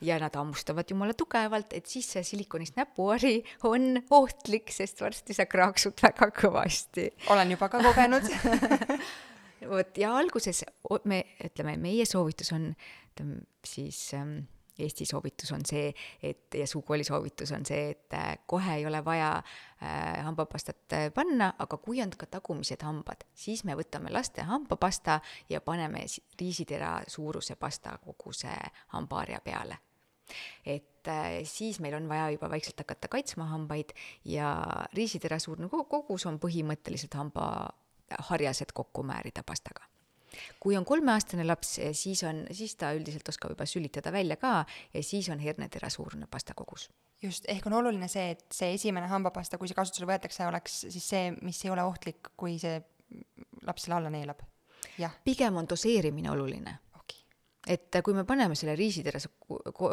[0.01, 5.47] ja nad hammustavad jumala tugevalt, et siis see silikonist näpuhari on ohtlik, sest varsti sa
[5.49, 7.10] kraaksud väga kõvasti.
[7.34, 8.31] olen juba ka kogenud
[9.71, 10.63] vot ja alguses
[11.05, 12.71] me ütleme, meie soovitus on
[13.65, 14.41] siis ähm,
[14.82, 15.91] Eesti soovitus on see,
[16.24, 21.08] et ja suukooli soovitus on see, et äh, kohe ei ole vaja äh, hambapastat äh,
[21.13, 26.06] panna, aga kui on ka tagumised hambad, siis me võtame laste hambapasta ja paneme
[26.39, 28.54] riisitera suuruse pasta koguse
[28.96, 29.78] hambaharja peale.
[30.65, 34.52] Et äh, siis meil on vaja juba vaikselt hakata kaitsma hambaid ja
[34.94, 39.90] riisitera suurune kogus on põhimõtteliselt hambaharjased kokku määrida pastaga
[40.60, 44.62] kui on kolmeaastane laps, siis on, siis ta üldiselt oskab juba sülitada välja ka
[44.94, 46.89] ja siis on hernetera suurune pastakogus.
[47.22, 51.10] just, ehk on oluline see, et see esimene hambapasta, kui see kasutusele võetakse, oleks siis
[51.13, 52.80] see, mis ei ole ohtlik, kui see
[53.67, 54.41] laps selle alla neelab.
[55.24, 56.80] pigem on doseerimine oluline.
[57.67, 59.30] Et kui me paneme selle riisiterase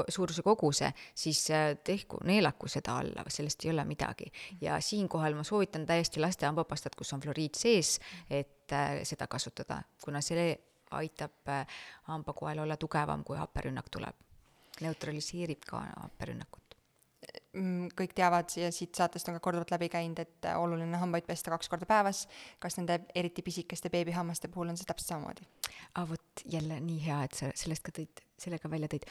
[0.08, 4.32] suuruse koguse, siis äh, tehku, neelaku seda alla, sellest ei ole midagi.
[4.60, 7.98] ja siinkohal ma soovitan täiesti laste hambapastat, kus on fluoriid sees,
[8.30, 10.48] et äh, seda kasutada, kuna see
[10.90, 11.66] aitab äh,
[12.08, 14.24] hambakoel olla tugevam, kui happerünnak tuleb.
[14.80, 16.67] neutraliseerib ka happerünnakut
[17.98, 21.26] kõik teavad ja siit saatest on ka korduvalt läbi käinud, et äh, oluline on hambaid
[21.28, 22.26] pesta kaks korda päevas.
[22.58, 25.46] kas nende eriti pisikeste beebihammaste puhul on see täpselt samamoodi?
[25.94, 29.08] aa, vot jälle nii hea, et sa sellest ka tõid, selle ka välja tõid.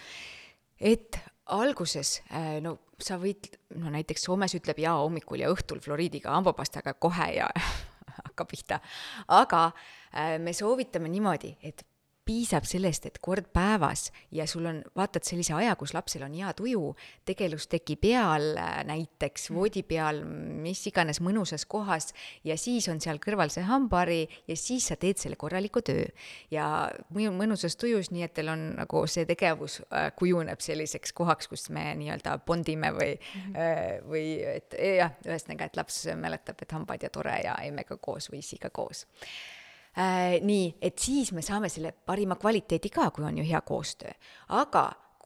[0.80, 1.20] et
[1.58, 6.94] alguses, äh, no sa võid, no näiteks Soomes ütleb jaa hommikul ja õhtul fluoriidiga hambapastaga
[6.94, 7.50] kohe ja
[8.28, 8.82] hakkab pihta.
[9.28, 11.86] aga äh, me soovitame niimoodi, et
[12.28, 16.52] piisab sellest, et kord päevas ja sul on, vaatad sellise aja, kus lapsel on hea
[16.58, 16.92] tuju,
[17.28, 18.50] tegelusteki peal
[18.88, 20.22] näiteks, voodi peal,
[20.63, 22.12] mis iganes mõnusas kohas,
[22.48, 26.06] ja siis on seal kõrval see hambahari ja siis sa teed selle korraliku töö.
[26.52, 26.68] ja
[27.13, 31.90] mõnusas tujus, nii et teil on nagu see tegevus äh, kujuneb selliseks kohaks, kus me
[32.00, 34.08] nii-öelda bondime või mm, -hmm.
[34.12, 38.44] või et jah, ühesõnaga, et laps mäletab, et hambad ja tore ja emmega koos või
[38.44, 39.57] isiga koos äh,.
[39.98, 44.12] Nii, et siis me saame selle parima kvaliteedi ka, kui on ju hea koostöö,
[44.54, 44.84] aga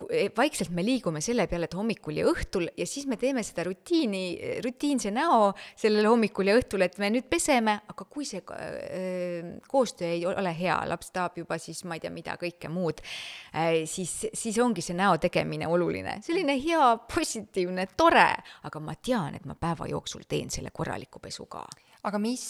[0.08, 3.66] e, vaikselt me liigume selle peale, et hommikul ja õhtul ja siis me teeme seda
[3.68, 4.24] rutiini,
[4.64, 10.14] rutiinse näo sellel hommikul ja õhtul, et me nüüd peseme, aga kui see äh, koostöö
[10.16, 14.22] ei ole hea, laps tahab juba siis ma ei tea, mida kõike muud äh,, siis,
[14.32, 16.22] siis ongi see näo tegemine oluline.
[16.24, 18.30] selline hea, positiivne, tore,
[18.64, 21.68] aga ma tean, et ma päeva jooksul teen selle korraliku pesu ka
[22.08, 22.46] aga mis,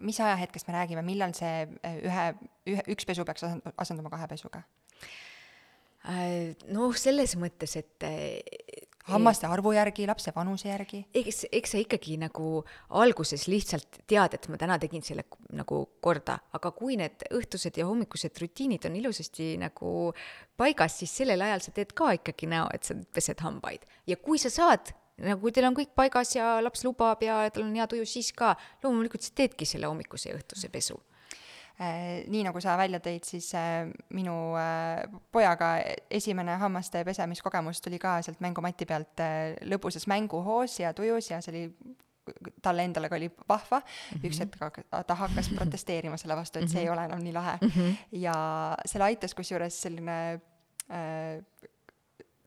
[0.00, 2.28] mis ajahetkest me räägime, millal see eh, ühe,
[2.72, 3.44] ühe, üks pesu peaks
[3.76, 4.62] asenduma kahe pesuga?
[6.08, 8.08] Äh, noh, selles mõttes, et
[9.10, 11.02] hammaste arvu järgi, lapse vanuse järgi?
[11.14, 12.62] eks, eks sa ikkagi nagu
[13.02, 15.24] alguses lihtsalt tead, et ma täna tegin selle
[15.56, 20.12] nagu korda, aga kui need õhtused ja hommikused rutiinid on ilusasti nagu
[20.58, 23.86] paigas, siis sellel ajal sa teed ka ikkagi näo, et sa pesed hambaid.
[24.06, 27.66] ja kui sa saad nagu kui teil on kõik paigas ja laps lubab ja tal
[27.66, 30.96] on hea tuju, siis ka loomulikult sa teedki selle hommikuse ja õhtuse pesu
[31.80, 35.02] äh, nii nagu sa välja tõid, siis äh, minu äh,
[35.34, 35.74] pojaga
[36.10, 39.24] esimene hammaste pesemiskogemus tuli ka sealt mängumati pealt
[39.68, 41.98] lõbusas mänguhoos ja tujus ja see oli
[42.62, 44.26] talle endale ka oli vahva mm, -hmm.
[44.26, 46.92] üks hetk ta hakkas protesteerima selle vastu, et see ei mhm.
[46.94, 47.68] ole enam nii lahe mm.
[47.68, 47.96] -hmm.
[48.24, 48.34] ja
[48.86, 50.40] selle aitas kusjuures selline
[50.90, 51.42] äh,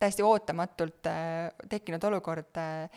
[0.05, 2.89] täiesti ootamatult äh, tekkinud olukord äh,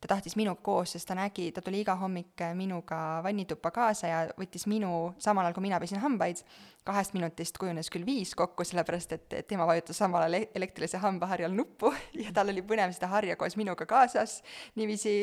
[0.00, 4.10] ta tahtis minuga koos, sest ta nägi, ta tuli iga hommik äh, minuga vannituppa kaasa
[4.10, 6.42] ja võttis minu, samal ajal kui mina pesin hambaid,
[6.86, 11.92] kahest minutist kujunes küll viis kokku, sellepärast et tema vajutas samal ajal elektrilise hambaharjal nuppu
[12.24, 14.40] ja tal oli põnev seda harja koos minuga kaasas,
[14.76, 15.16] niiviisi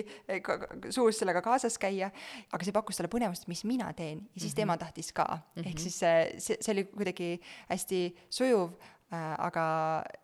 [0.90, 2.10] suus sellega kaasas käia,
[2.52, 4.56] aga see pakkus talle põnevust, mis mina teen ja siis mm -hmm.
[4.64, 5.62] tema tahtis ka mm.
[5.62, 5.70] -hmm.
[5.70, 8.72] ehk siis see, see, oli kuidagi hästi sujuv
[9.14, 9.66] aga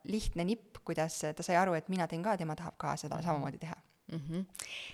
[0.09, 3.61] lihtne nipp, kuidas ta sai aru, et mina teen ka, tema tahab ka seda samamoodi
[3.61, 3.77] teha
[4.11, 4.21] mm.
[4.29, 4.45] -hmm.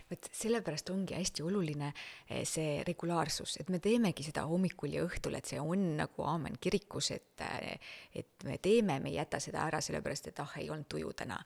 [0.10, 1.92] vot sellepärast ongi hästi oluline
[2.30, 6.58] eh, see regulaarsus, et me teemegi seda hommikul ja õhtul, et see on nagu aamen
[6.62, 7.80] kirikus, et eh,
[8.16, 11.40] et me teeme, me ei jäta seda ära sellepärast, et ah, ei olnud tuju täna.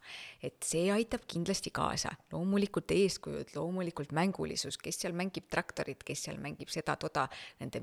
[0.44, 6.38] et see aitab kindlasti kaasa, loomulikult eeskujud, loomulikult mängulisus, kes seal mängib traktorit, kes seal
[6.38, 7.28] mängib seda-toda,
[7.60, 7.80] nende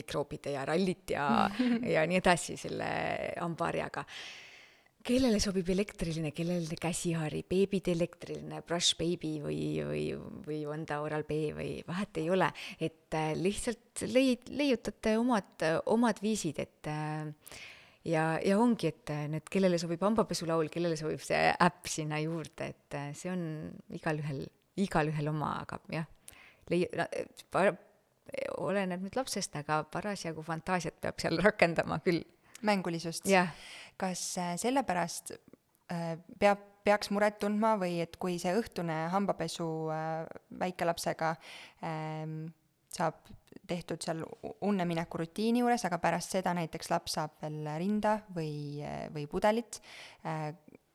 [0.00, 1.50] mikroobide ja rallit ja
[1.94, 2.90] ja nii edasi selle
[3.40, 4.04] hambaharjaga
[5.06, 10.04] kellele sobib elektriline, kellele käsihari, beebide elektriline, Brush Baby või, või,
[10.46, 15.64] või on ta Oral B või vahet ei ole, et äh, lihtsalt leid-, leiutate omad,
[15.92, 17.58] omad viisid, et äh,
[18.12, 22.72] ja, ja ongi, et äh, need, kellele sobib hambapesulaul, kellele sobib see äpp sinna juurde,
[22.74, 23.44] et see on
[23.96, 24.44] igalühel,
[24.84, 26.10] igalühel oma, aga jah,
[26.72, 26.88] lei-,
[28.60, 32.22] oleneb nüüd lapsest, aga parasjagu fantaasiat peab seal rakendama küll.
[32.62, 33.24] Mängulisust.
[33.24, 33.54] Yeah..
[34.00, 35.34] Kas äh, sellepärast
[35.92, 40.24] äh, peab, peaks muret tundma või et kui see õhtune hambapesu äh,
[40.62, 41.34] väikelapsega
[41.84, 42.48] ähm,
[42.90, 43.20] saab
[43.70, 44.24] tehtud seal
[44.66, 48.82] unnemineku rutiini juures, aga pärast seda näiteks laps saab veel rinda või,
[49.14, 49.78] või pudelit,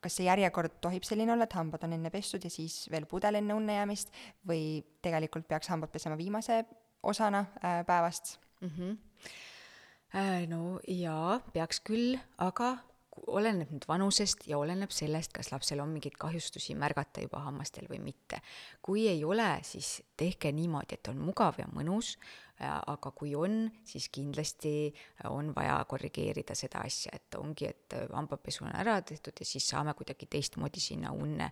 [0.04, 3.40] kas see järjekord tohib selline olla, et hambad on enne pestud ja siis veel pudel
[3.40, 4.12] enne unne jäämist
[4.48, 6.66] või tegelikult peaks hambad pesema viimase
[7.00, 7.46] osana
[7.88, 8.74] päevast mm?
[8.76, 12.76] -hmm no jaa, peaks küll, aga
[13.26, 18.00] oleneb nüüd vanusest ja oleneb sellest, kas lapsel on mingeid kahjustusi märgata juba hammastel või
[18.04, 18.40] mitte.
[18.82, 22.16] kui ei ole, siis tehke niimoodi, et on mugav ja mõnus,
[22.60, 24.94] äh, aga kui on, siis kindlasti
[25.30, 29.94] on vaja korrigeerida seda asja, et ongi, et hambapesu on ära tehtud ja siis saame
[29.94, 31.50] kuidagi teistmoodi sinna unne,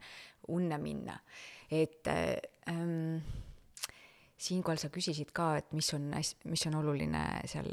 [0.48, 1.18] unne minna.
[1.70, 2.07] et
[2.68, 3.18] ähm,
[4.37, 6.11] siinkohal sa küsisid ka, et mis on
[6.44, 7.70] mis on oluline seal,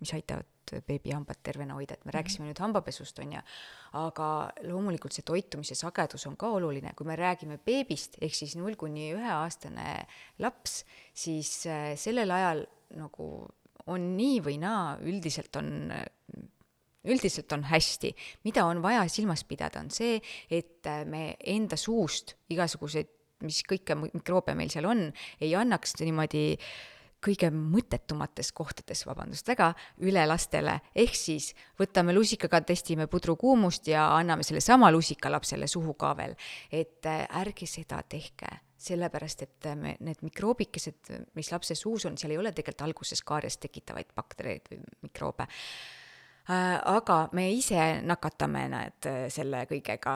[0.00, 3.44] mis aitavad beebihambad tervena hoida, et me rääkisime nüüd hambapesust, on ju,
[4.00, 4.28] aga
[4.68, 9.10] loomulikult see toitumise sagedus on ka oluline, kui me räägime beebist, ehk siis null kuni
[9.16, 9.94] üheaastane
[10.44, 10.82] laps,
[11.16, 12.64] siis äh, sellel ajal
[12.98, 13.32] nagu
[13.88, 15.90] on nii või naa, üldiselt on
[17.08, 18.14] üldiselt on hästi.
[18.44, 23.10] mida on vaja silmas pidada, on see, et äh, me enda suust igasuguseid,
[23.46, 25.06] mis kõike mikroobe meil seal on,
[25.40, 26.58] ei annaks niimoodi
[27.24, 29.72] kõige mõttetumates kohtades, vabandust väga,
[30.06, 31.50] üle lastele, ehk siis
[31.80, 36.34] võtame lusikaga, testime pudrukuumust ja anname sellesama lusika lapsele suhu ka veel.
[36.70, 42.30] et äh, ärge seda tehke sellepärast, et me, need mikroobikesed, mis lapse suus on, seal
[42.30, 45.48] ei ole tegelikult alguses kaariast tekitavaid baktereid või mikroobe
[46.48, 50.14] Äh, aga me ise nakatame nad äh, selle kõigega.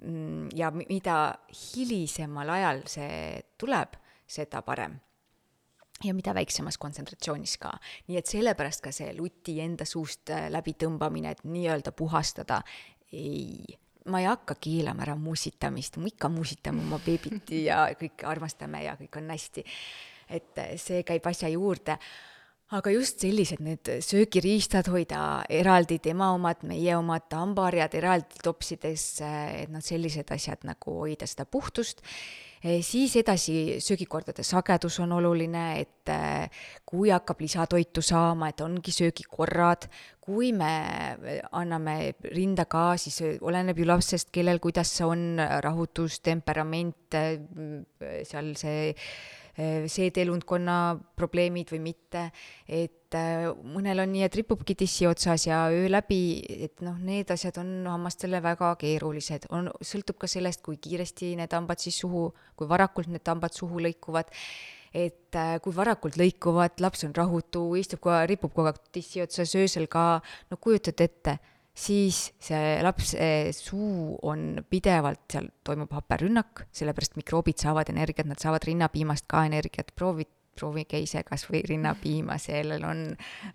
[0.00, 1.16] Mm, ja mida
[1.52, 4.96] hilisemal ajal see tuleb, seda parem
[6.04, 7.72] ja mida väiksemas kontsentratsioonis ka.
[8.08, 12.60] nii et sellepärast ka see luti enda suust äh, läbitõmbamine, et nii-öelda puhastada,
[13.12, 13.64] ei,
[14.10, 18.98] ma ei hakka keelama ära musitamist, me ikka musitame oma beebit ja kõik armastame ja
[19.00, 19.64] kõik on hästi.
[20.34, 21.98] et see käib asja juurde
[22.72, 29.72] aga just sellised need söögiriistad hoida eraldi, tema omad, meie omad, hambaharjad eraldi topsides, et
[29.72, 32.02] noh, sellised asjad nagu hoida seda puhtust.
[32.64, 36.46] Siis edasi söögikordade sagedus on oluline, et e,
[36.88, 39.84] kui hakkab lisatoitu saama, et ongi söögikorrad,
[40.24, 40.70] kui me
[41.52, 47.18] anname rinda ka, siis oleneb ju lapsest, kellel kuidas on, rahutus, temperament,
[48.24, 48.94] seal see
[49.54, 52.24] Äh, seedeelundkonna probleemid või mitte,
[52.66, 57.30] et äh, mõnel on nii, et ripubki tissi otsas ja öö läbi, et noh, need
[57.30, 62.24] asjad on hammastele väga keerulised, on, sõltub ka sellest, kui kiiresti need hambad siis suhu,
[62.58, 64.34] kui varakult need hambad suhu lõikuvad.
[64.90, 69.54] Et äh, kui varakult lõikuvad, laps on rahutu, istub aeg, ripub kogu aeg tissi otsas,
[69.54, 70.18] öösel ka,
[70.50, 71.38] no kujutate ette
[71.74, 78.66] siis see lapse suu on pidevalt, seal toimub haperünnak, sellepärast mikroobid saavad energiat, nad saavad
[78.68, 83.02] rinnapiimast ka energiat, proovid proovige ise kas või rinnapiima, sellel on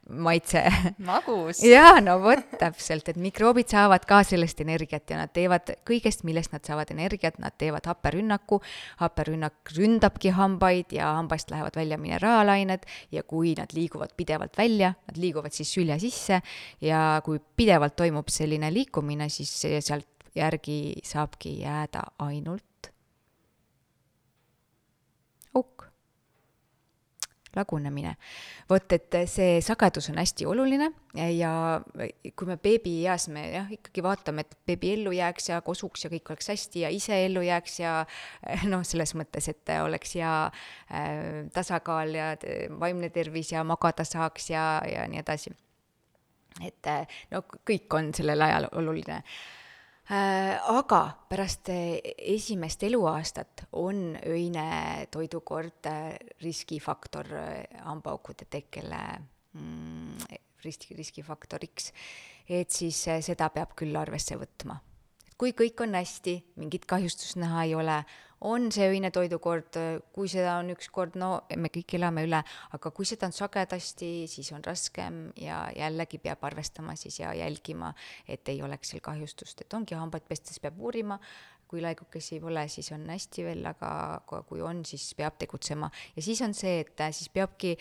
[0.10, 0.64] maitse.
[1.10, 1.64] magus.
[1.66, 6.54] jaa, no vot, täpselt, et mikroobid saavad ka sellest energiat ja nad teevad kõigest, millest
[6.56, 8.62] nad saavad energiat, nad teevad happerünnaku,
[9.02, 12.86] happerünnak ründabki hambaid ja hambast lähevad välja mineraalained
[13.16, 16.42] ja kui nad liiguvad pidevalt välja, nad liiguvad siis sülje sisse
[16.82, 22.92] ja kui pidevalt toimub selline liikumine, siis sealt järgi saabki jääda ainult
[25.54, 25.89] auk
[27.56, 28.16] lagunemine.
[28.70, 30.92] vot, et see sagedus on hästi oluline
[31.34, 31.52] ja
[32.38, 36.34] kui me beebieas me jah, ikkagi vaatame, et beebi ellu jääks ja kosuks ja kõik
[36.34, 37.94] oleks hästi ja ise ellu jääks ja
[38.72, 42.34] noh, selles mõttes, et oleks hea äh, tasakaal ja
[42.80, 45.56] vaimne tervis ja magada saaks ja, ja nii edasi.
[46.66, 46.94] et
[47.32, 49.24] no kõik on sellel ajal oluline
[50.10, 57.28] aga pärast äh, esimest eluaastat on öine toidukord äh, riskifaktor
[57.86, 59.02] hambaaukude tekkele
[59.54, 60.18] mm,
[60.64, 61.94] riski, riskifaktoriks.
[62.50, 64.80] et siis seda peab küll arvesse võtma.
[65.38, 68.04] kui kõik on hästi, mingit kahjustust näha ei ole,
[68.42, 69.78] on see öine toidukord,
[70.16, 72.40] kui seda on üks kord, no me kõik elame üle,
[72.76, 77.92] aga kui seda on sagedasti, siis on raskem ja jällegi peab arvestama siis ja jälgima,
[78.28, 81.20] et ei oleks seal kahjustust, et ongi hambaid pestes peab uurima,
[81.70, 85.92] kui laigukesi pole, siis on hästi veel, aga kui on, siis peab tegutsema.
[86.16, 87.76] Ja siis on see, et siis peabki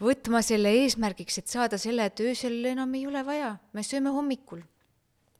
[0.00, 4.64] võtma selle eesmärgiks, et saada selle, et öösel enam ei ole vaja, me sööme hommikul,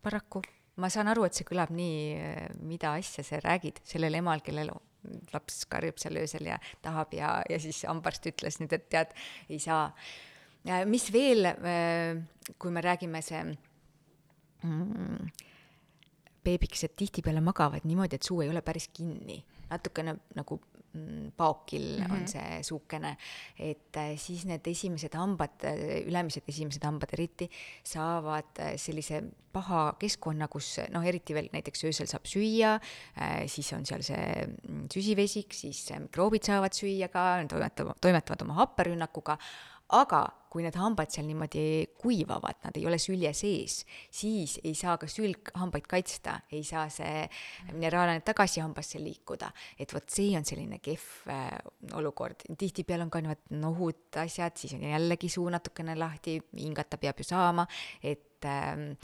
[0.04, 0.42] paraku
[0.82, 2.20] ma saan aru, et see kõlab nii,
[2.68, 4.72] mida asja sa räägid sellel emal, kellel
[5.32, 9.12] laps karjub seal öösel ja tahab ja, ja siis hambaarst ütles nüüd, et tead,
[9.48, 9.88] ei saa.
[10.90, 11.46] mis veel,
[12.58, 13.42] kui me räägime see
[14.66, 15.28] mm,
[16.46, 20.60] beebikesed tihtipeale magavad niimoodi, et suu ei ole päris kinni, natukene nagu
[21.36, 22.12] paokil mm -hmm.
[22.12, 22.26] on mhm.
[22.26, 23.16] see suukene,
[23.58, 27.50] et äh, siis need esimesed hambad, äh, ülemised esimesed hambad eriti,
[27.84, 32.74] saavad äh, sellise paha keskkonna, kus noh, eriti veel näiteks öösel saab süüa,
[33.46, 39.38] siis on seal see mm, süsivesik, siis mikroobid saavad süüa ka, toimetavad, toimetavad oma happerünnakuga,
[39.94, 41.62] aga kui need hambad seal niimoodi
[42.00, 43.82] kuivavad, nad ei ole sülje sees,
[44.14, 47.26] siis ei saa ka sülg hambaid kaitsta, ei saa see
[47.74, 49.50] mineraalaine tagasi hambasse liikuda.
[49.78, 51.50] et vot see on selline kehv äh,
[51.98, 57.20] olukord, tihtipeale on ka niimoodi nohud asjad, siis on jällegi suu natukene lahti, hingata peab
[57.20, 57.66] ju saama,
[58.02, 58.94] et ähm,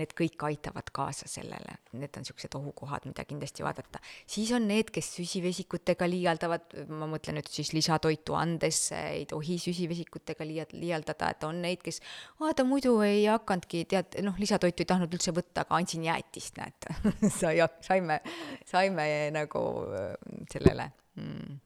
[0.00, 4.00] need kõik aitavad kaasa sellele, need on niisugused ohukohad, mida kindlasti vaadata.
[4.26, 10.46] siis on need, kes süsivesikutega liialdavad, ma mõtlen nüüd siis lisatoitu andes ei tohi süsivesikutega
[10.48, 12.00] liialdada, liialdada, et on neid, kes
[12.40, 16.90] vaata muidu ei hakanudki, tead, noh, lisatoitu ei tahtnud üldse võtta, aga andsin jäätist, näed.
[17.40, 18.20] Sai, saime,
[18.68, 20.12] saime nagu äh,
[20.52, 20.90] sellele
[21.20, 21.58] mm,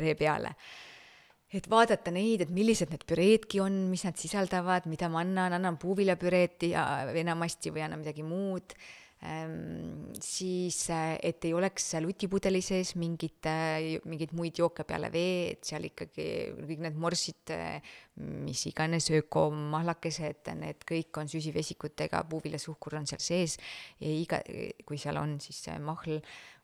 [0.00, 0.56] ree peale
[1.54, 5.78] et vaadata neid, et millised need püreedki on, mis nad sisaldavad, mida ma annan, annan
[5.80, 8.76] puuviljapüreeti ja enamasti või annan midagi muud.
[9.18, 13.48] Ähm,, siis et ei oleks seal utipudeli sees mingit,
[14.06, 16.26] mingeid muid jooke peale vee, et seal ikkagi
[16.60, 17.54] kõik need morsid,
[18.46, 23.58] mis iganes ökomahlakesed, need kõik on süsivesikutega, puuviljasuhkur on seal sees.
[23.98, 24.38] Ja iga,
[24.86, 26.20] kui seal on siis mahl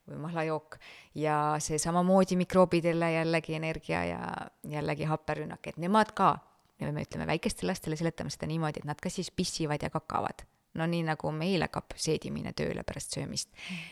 [0.09, 0.79] või mahlajook.
[1.19, 4.33] Ja see samamoodi mikroobidele jällegi energia ja
[4.69, 6.35] jällegi happerünnak, et nemad ka,
[6.81, 10.47] me ütleme väikestele lastele seletame seda niimoodi, et nad ka siis pissivad ja kakavad.
[10.75, 13.49] no nii nagu meil hakkab seedimine tööle pärast söömist.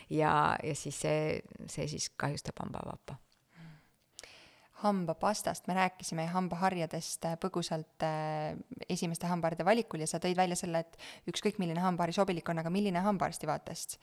[0.09, 1.39] Ja, ja siis see,
[1.71, 3.15] see siis kahjustab hambavappa
[4.83, 8.57] hambapastast me rääkisime ja hambaharjadest põgusalt äh,
[8.89, 12.71] esimeste hambaharjade valikul ja sa tõid välja selle, et ükskõik milline hambahari sobilik on, aga
[12.73, 13.97] milline hambaarsti vaatest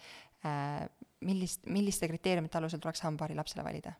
[0.46, 0.86] äh,
[1.20, 3.92] millist, milliste kriteeriumite alusel tuleks hambahari lapsele valida?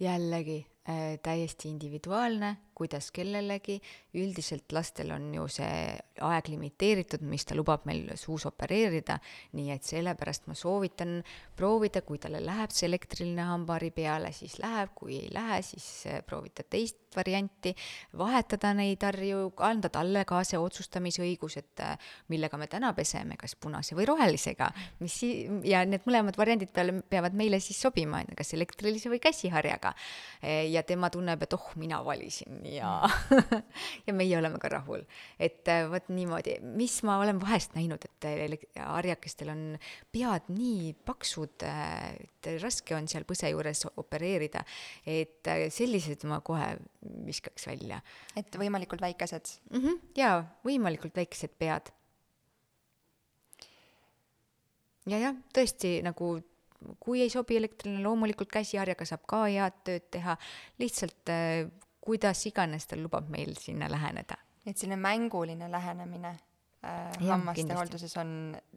[0.00, 3.78] jällegi äh, täiesti individuaalne, kuidas kellelegi,
[4.18, 9.18] üldiselt lastel on ju see aeg limiteeritud, mis ta lubab meil suus opereerida,
[9.58, 11.18] nii et sellepärast ma soovitan
[11.58, 16.20] proovida, kui talle läheb see elektriline hambahari peale, siis läheb, kui ei lähe, siis äh,
[16.26, 17.72] proovida teist varianti,
[18.18, 23.56] vahetada neid harju, anda talle ka see otsustamisõigus, et äh, millega me täna peseme, kas
[23.58, 24.70] punase või rohelisega,
[25.02, 25.34] mis si-,
[25.66, 29.94] ja need mõlemad variandid peale peavad meile siis sobima, kas elektrilise või käsiharjaga.
[30.68, 33.08] ja tema tunneb, et oh, mina valisin ja
[34.06, 35.04] ja meie oleme ka rahul.
[35.38, 38.28] et äh, vot niimoodi, mis ma olen vahest näinud, et
[38.78, 39.62] harjakestel on
[40.12, 44.64] pead nii paksud, äh, et raske on seal põse juures opereerida,
[45.06, 46.74] et äh, sellised ma kohe
[47.26, 48.00] viskaks välja.
[48.36, 49.80] et võimalikult väikesed mm?
[49.80, 51.92] -hmm, jaa, võimalikult väikesed pead.
[55.06, 56.38] ja jah, tõesti nagu
[57.00, 60.36] kui ei sobi elektriline, loomulikult käsiharjaga saab ka head tööd teha,
[60.78, 61.32] lihtsalt
[62.08, 64.38] kuidas iganes ta lubab meil sinna läheneda.
[64.66, 66.32] et selline mänguline lähenemine
[66.84, 68.32] äh, hammaste hoolduses on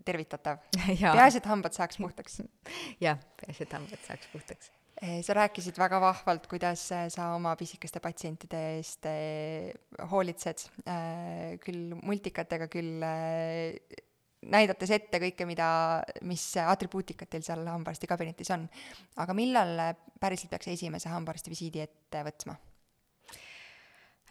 [0.06, 0.60] tervitatav
[1.16, 2.42] peaasi, et hambad saaks puhtaks
[3.06, 4.72] jah, peaasi, et hambad saaks puhtaks
[5.04, 10.68] äh, sa rääkisid väga vahvalt, kuidas äh, sa oma pisikeste patsientide eest äh, hoolitsed,
[11.64, 13.04] küll multikatega, küll
[14.52, 15.70] näidates ette kõike, mida,
[16.28, 18.66] mis atribuutikat teil seal hambaarsti kabinetis on.
[19.24, 19.78] aga millal
[20.20, 22.58] päriselt peaks esimese hambaarsti visiidi ette võtma?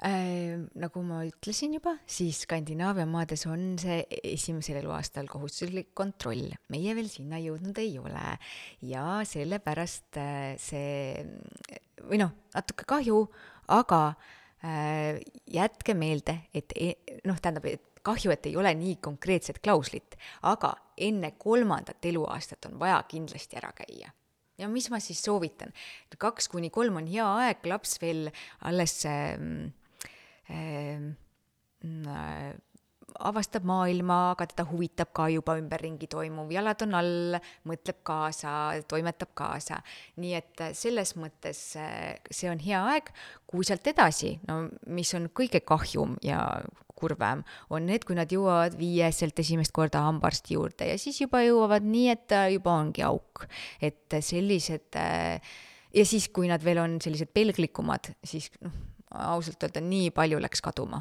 [0.01, 3.98] Äh, nagu ma ütlesin juba, siis Skandinaavia maades on see
[4.30, 8.22] esimesel eluaastal kohustuslik kontroll, meie veel sinna jõudnud ei ole.
[8.88, 11.20] Ja sellepärast äh, see
[12.07, 13.18] või noh, natuke kahju,
[13.76, 13.98] aga
[14.64, 15.18] äh,
[15.53, 16.94] jätke meelde, et e,
[17.28, 20.16] noh, tähendab, et kahju, et ei ole nii konkreetset klauslit,
[20.48, 24.14] aga enne kolmandat eluaastat on vaja kindlasti ära käia.
[24.57, 25.76] Ja mis ma siis soovitan,
[26.16, 28.32] kaks kuni kolm on hea aeg, laps veel
[28.64, 29.80] alles äh, Ehm, äh,
[33.18, 37.38] avastab maailma, aga teda huvitab ka juba ümberringi toimuv, jalad on all,
[37.68, 38.53] mõtleb kaasa,
[38.90, 39.80] toimetab kaasa.
[40.20, 43.11] nii et äh, selles mõttes äh, see on hea aeg,
[43.51, 46.42] kui sealt edasi, no mis on kõige kahjum ja
[47.01, 47.42] kurvem,
[47.72, 52.11] on need, kui nad jõuavad viieselt esimest korda hambaarsti juurde ja siis juba jõuavad nii,
[52.12, 53.46] et juba ongi auk.
[53.80, 55.01] et sellised
[55.94, 60.62] ja siis, kui nad veel on sellised pelglikumad, siis noh, ausalt öelda nii palju läks
[60.64, 61.00] kaduma.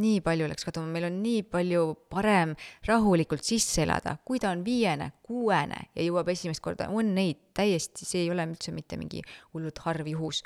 [0.00, 1.82] nii palju läks kaduma, meil on nii palju
[2.12, 2.54] parem
[2.86, 8.06] rahulikult sisse elada, kui ta on viiene, kuuene ja jõuab esimest korda, on neid täiesti,
[8.06, 9.20] see ei ole üldse mitte mingi
[9.52, 10.44] hullult harv juhus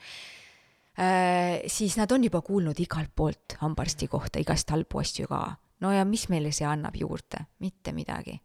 [0.99, 1.61] äh,.
[1.67, 5.45] siis nad on juba kuulnud igalt poolt hambaarsti kohta igast halbu asju ka.
[5.81, 8.41] no ja mis meile see annab juurde, mitte midagi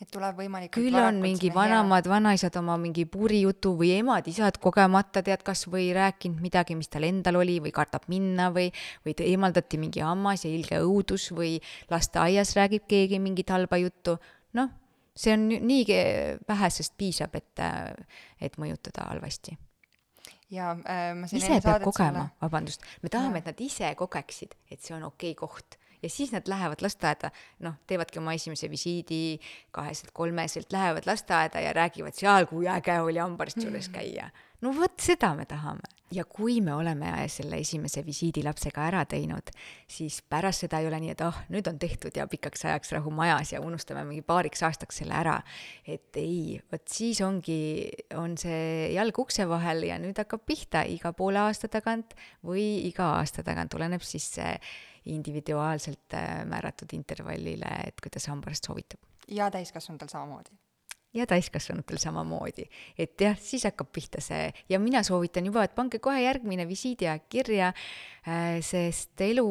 [0.00, 5.44] et tuleb võimalikult küll on mingi vanemad vanaisad oma mingi purijutu või emad-isad kogemata tead
[5.44, 8.70] kas või rääkinud midagi, mis tal endal oli või kardab minna või,
[9.04, 11.58] või eemaldati mingi hammas ja ilge õudus või
[11.92, 14.16] lasteaias räägib keegi mingit halba juttu,
[14.56, 14.72] noh,
[15.16, 15.98] see on nii
[16.48, 17.66] vähesest piisab, et,
[18.40, 19.58] et mõjutada halvasti.
[20.50, 24.80] Ja äh, ma ise peab kogema selle..., vabandust, me tahame, et nad ise kogeksid, et
[24.80, 27.30] see on okei okay koht ja siis nad lähevad lasteaeda,
[27.66, 29.40] noh, teevadki oma esimese visiidi
[29.76, 33.94] kaheselt-kolmeselt, lähevad lasteaeda ja räägivad seal, kui äge oli hambaarsti juures mm.
[34.64, 35.88] No vot seda me tahame.
[36.10, 39.52] ja kui me oleme selle esimese visiidi lapsega ära teinud,
[39.86, 42.90] siis pärast seda ei ole nii, et ah oh,, nüüd on tehtud ja pikaks ajaks
[42.96, 45.36] rahu majas ja unustame mingi paariks aastaks selle ära.
[45.86, 47.60] et ei, vot siis ongi,
[48.18, 53.12] on see jalg ukse vahel ja nüüd hakkab pihta iga poole aasta tagant või iga
[53.20, 54.56] aasta tagant, oleneb siis see
[55.10, 58.98] individuaalselt äh, määratud intervallile, et kuidas hambaarst soovitab.
[59.30, 60.58] ja täiskasvanutel samamoodi
[61.14, 62.64] ja täiskasvanutel samamoodi.
[62.98, 67.26] et jah, siis hakkab pihta see ja mina soovitan juba, et pange kohe järgmine visiidiaeg
[67.28, 67.72] kirja,
[68.28, 69.46] äh, sest elu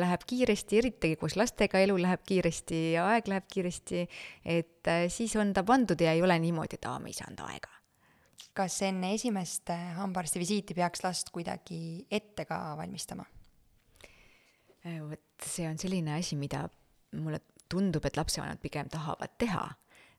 [0.00, 4.06] läheb kiiresti, eriti koos lastega elu läheb kiiresti ja aeg läheb kiiresti,
[4.44, 7.44] et äh, siis on ta pandud ja ei ole niimoodi, et aa, me ei saanud
[7.50, 7.68] aega.
[8.56, 13.28] kas enne esimest äh, hambaarsti visiiti peaks last kuidagi ette ka valmistama?
[14.82, 16.64] vot see on selline asi, mida
[17.14, 17.38] mulle
[17.70, 19.68] tundub, et lapsevanemad pigem tahavad teha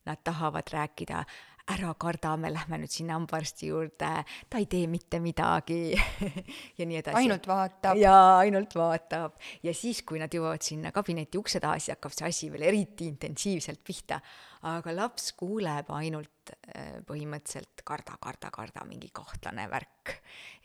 [0.06, 1.24] nad tahavad rääkida,
[1.72, 4.10] ära karda, me lähme nüüd sinna hambaarsti juurde,
[4.52, 5.94] ta ei tee mitte midagi
[6.80, 7.16] ja nii edasi.
[7.22, 8.00] ainult vaatab.
[8.00, 9.38] jaa, ainult vaatab.
[9.64, 13.08] ja siis, kui nad jõuavad sinna kabineti ukse taha, siis hakkab see asi veel eriti
[13.08, 14.20] intensiivselt pihta.
[14.68, 20.18] aga laps kuuleb ainult äh, põhimõtteliselt karda, karda, karda, mingi kahtlane värk.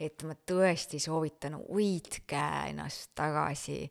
[0.03, 3.84] et ma tõesti soovitan, hoidke ennast tagasi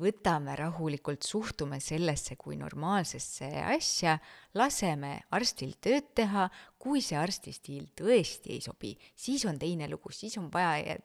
[0.00, 4.16] võtame rahulikult, suhtume sellesse kui normaalsesse asja,
[4.58, 10.12] laseme arstil tööd teha, kui see arsti stiil tõesti ei sobi, siis on teine lugu,
[10.14, 10.96] siis on vaja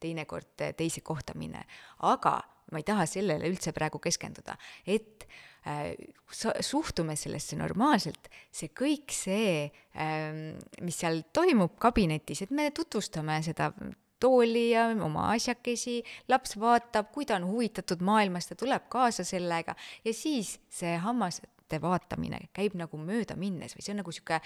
[0.00, 1.64] teinekord teise kohta minna,
[2.06, 2.38] aga
[2.72, 4.54] ma ei taha sellele üldse praegu keskenduda,
[4.86, 5.24] et
[5.66, 5.94] äh,
[6.30, 10.42] suhtume sellesse normaalselt, see kõik see äh,,
[10.84, 13.72] mis seal toimub kabinetis, et me tutvustame seda
[14.20, 16.00] tooli ja oma asjakesi,
[16.30, 19.76] laps vaatab, kui ta on huvitatud maailmast, ta tuleb kaasa sellega.
[20.04, 24.38] Ja siis see hammaste vaatamine käib nagu möödaminnes või see on nagu sihuke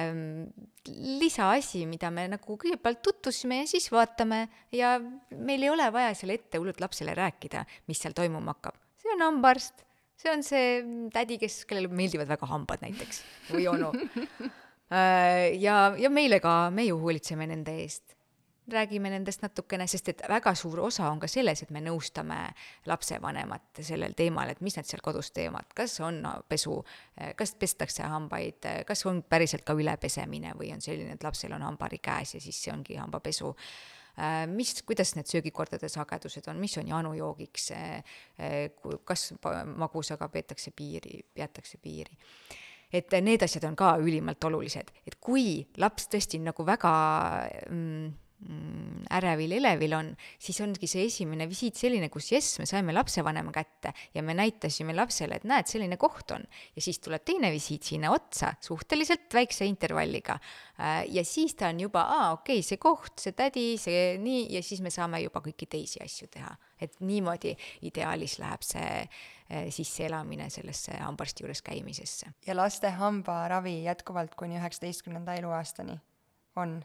[0.00, 0.48] ähm,
[1.20, 4.46] lisaasi, mida me nagu kõigepealt tutvusime ja siis vaatame.
[4.74, 4.96] Ja
[5.30, 8.80] meil ei ole vaja seal ette hullult lapsele rääkida, mis seal toimuma hakkab.
[9.04, 9.86] see on hambaarst,
[10.20, 10.68] see on see
[11.14, 13.94] tädi, kes, kellele meeldivad väga hambad näiteks või onu.
[14.94, 18.13] Äh, ja, ja meile ka, me ju hoolitseme nende eest
[18.72, 22.38] räägime nendest natukene, sest et väga suur osa on ka selles, et me nõustame
[22.88, 26.78] lapsevanemat sellel teemal, et mis nad seal kodus teevad, kas on pesu,
[27.36, 32.00] kas pestakse hambaid, kas on päriselt ka ülepesemine või on selline, et lapsel on hambari
[32.04, 33.52] käes ja siis see ongi hambapesu.
[34.46, 37.72] Mis, kuidas need söögikordade sagedused on, mis on janujoogiks,
[39.04, 39.32] kas
[39.74, 42.14] magusaga peetakse piiri, peatakse piiri?
[42.94, 46.92] Et need asjad on ka ülimalt olulised, et kui laps tõesti nagu väga
[47.64, 48.12] Mm,
[49.14, 50.08] ärevil, elevil on,
[50.42, 54.94] siis ongi see esimene visiit selline, kus jess, me saime lapsevanema kätte ja me näitasime
[54.96, 56.44] lapsele, et näed, selline koht on.
[56.76, 60.38] ja siis tuleb teine visiit sinna otsa, suhteliselt väikse intervalliga.
[60.80, 64.46] Äh, ja siis ta on juba, aa, okei okay,, see koht, see tädi, see nii,
[64.56, 66.56] ja siis me saame juba kõiki teisi asju teha.
[66.84, 67.54] et niimoodi
[67.86, 72.34] ideaalis läheb see äh, sisseelamine sellesse hambaarsti juures käimisesse.
[72.46, 75.96] ja laste hambaravi jätkuvalt kuni üheksateistkümnenda eluaastani
[76.56, 76.82] on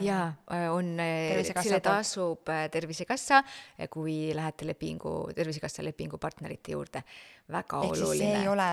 [0.00, 3.42] jaa, äh, on, äh, selle tasub äh, Tervisekassa,
[3.90, 7.02] kui lähete lepingu, Tervisekassa lepingupartnerite juurde,
[7.50, 8.30] väga Ehk oluline.
[8.30, 8.68] see ei ole,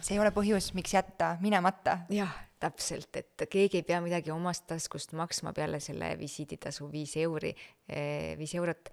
[0.00, 2.00] see ei ole põhjus, miks jätta minemata.
[2.12, 7.54] jah, täpselt, et keegi ei pea midagi omast taskust maksma peale selle visiiditasu viis euri,
[8.38, 8.92] viis eurot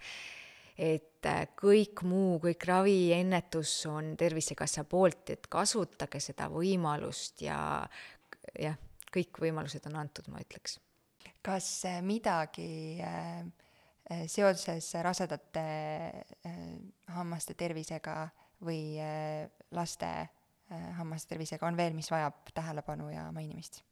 [0.74, 7.58] et kõik muu, kõik ravi, ennetus on Tervisekassa poolt, et kasutage seda võimalust ja
[8.58, 8.76] jah
[9.14, 10.78] kõik võimalused on antud, ma ütleks.
[11.44, 13.42] kas äh, midagi äh,
[14.10, 15.66] äh, seoses rasedate
[17.14, 18.28] hammaste tervisega
[18.64, 18.96] või
[19.74, 20.10] laste
[20.96, 23.82] hammaste tervisega on veel, mis vajab tähelepanu ja mainimist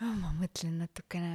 [0.00, 0.14] oh,?
[0.16, 1.34] ma mõtlen natukene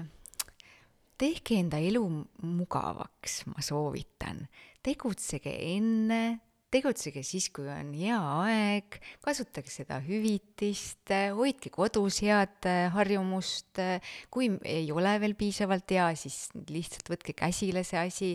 [1.20, 2.02] tehke enda elu
[2.44, 4.48] mugavaks, ma soovitan.
[4.84, 6.40] tegutsege enne,
[6.74, 13.82] tegutsege siis, kui on hea aeg, kasutage seda hüvitist, hoidke kodus head äh, harjumust,
[14.34, 18.32] kui ei ole veel piisavalt hea, siis lihtsalt võtke käsile see asi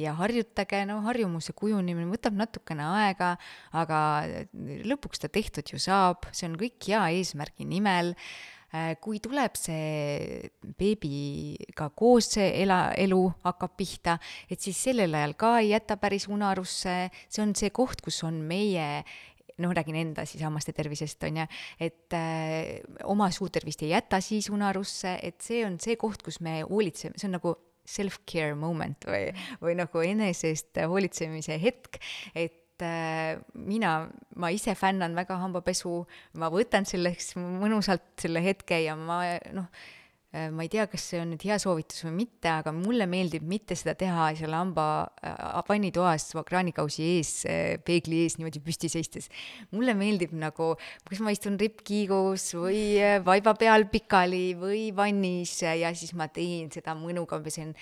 [0.00, 3.34] ja harjutage, no harjumuse kujunemine võtab natukene aega,
[3.76, 4.00] aga
[4.86, 8.14] lõpuks ta tehtud ju saab, see on kõik hea eesmärgi nimel.
[8.14, 8.59] Äh,
[9.02, 14.18] kui tuleb see beebiga koos see ela, elu hakkab pihta,
[14.50, 16.94] et siis sellel ajal ka ei jäta päris unarusse,
[17.26, 18.86] see on see koht, kus on meie
[19.60, 21.48] noh, räägin enda siis hammaste tervisest, on ju,
[21.82, 22.78] et äh,
[23.10, 27.28] oma suutervist ei jäta siis unarusse, et see on see koht, kus me hoolitseme, see
[27.28, 27.56] on nagu
[27.90, 29.30] self-care moment või,
[29.62, 32.00] või nagu enese eest hoolitsemise hetk,
[32.34, 32.59] et äh,
[33.54, 33.94] mina,
[34.36, 35.94] ma ise fännan väga hambapesu,
[36.40, 39.22] ma võtan selleks mõnusalt selle hetke ja ma
[39.54, 39.99] noh, Äh,
[40.30, 43.74] ma ei tea, kas see on nüüd hea soovitus või mitte, aga mulle meeldib mitte
[43.74, 44.84] seda teha seal hamba
[45.26, 49.26] äh, vannitoas kraanikausi ees, äh, peegli ees niimoodi püsti seistes.
[49.74, 50.76] mulle meeldib nagu,
[51.08, 56.94] kas ma istun rippkiigus või vaiba peal pikali või vannis ja siis ma teen seda
[56.94, 57.74] mõnuga, pesen,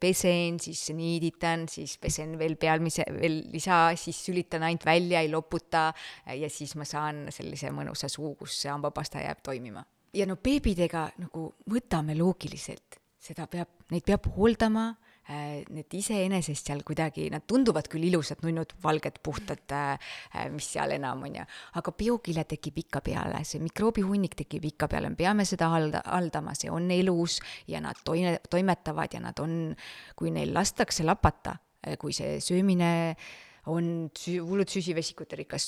[0.00, 5.90] pesen, siis niiditan, siis pesen veel pealmise, veel lisa, siis sülitan ainult välja, ei loputa
[6.32, 9.84] ja siis ma saan sellise mõnusa suu, kus see hambapasta jääb toimima
[10.16, 14.86] ja no beebidega nagu võtame loogiliselt, seda peab, neid peab hooldama
[15.28, 20.14] äh,, need iseenesest seal kuidagi, nad tunduvad küll ilusad, nunnud, valged, puhtad äh,,
[20.54, 21.44] mis seal enam on ju,
[21.80, 26.56] aga biokile tekib ikka peale, see mikroobihunnik tekib ikka peale, me peame seda halda, haldama,
[26.58, 27.38] see on elus
[27.70, 29.60] ja nad toime, toimetavad ja nad on,
[30.16, 33.30] kui neil lastakse lapata, äh, kui see söömine äh,
[33.70, 35.66] on hullud süsivesikute rikas,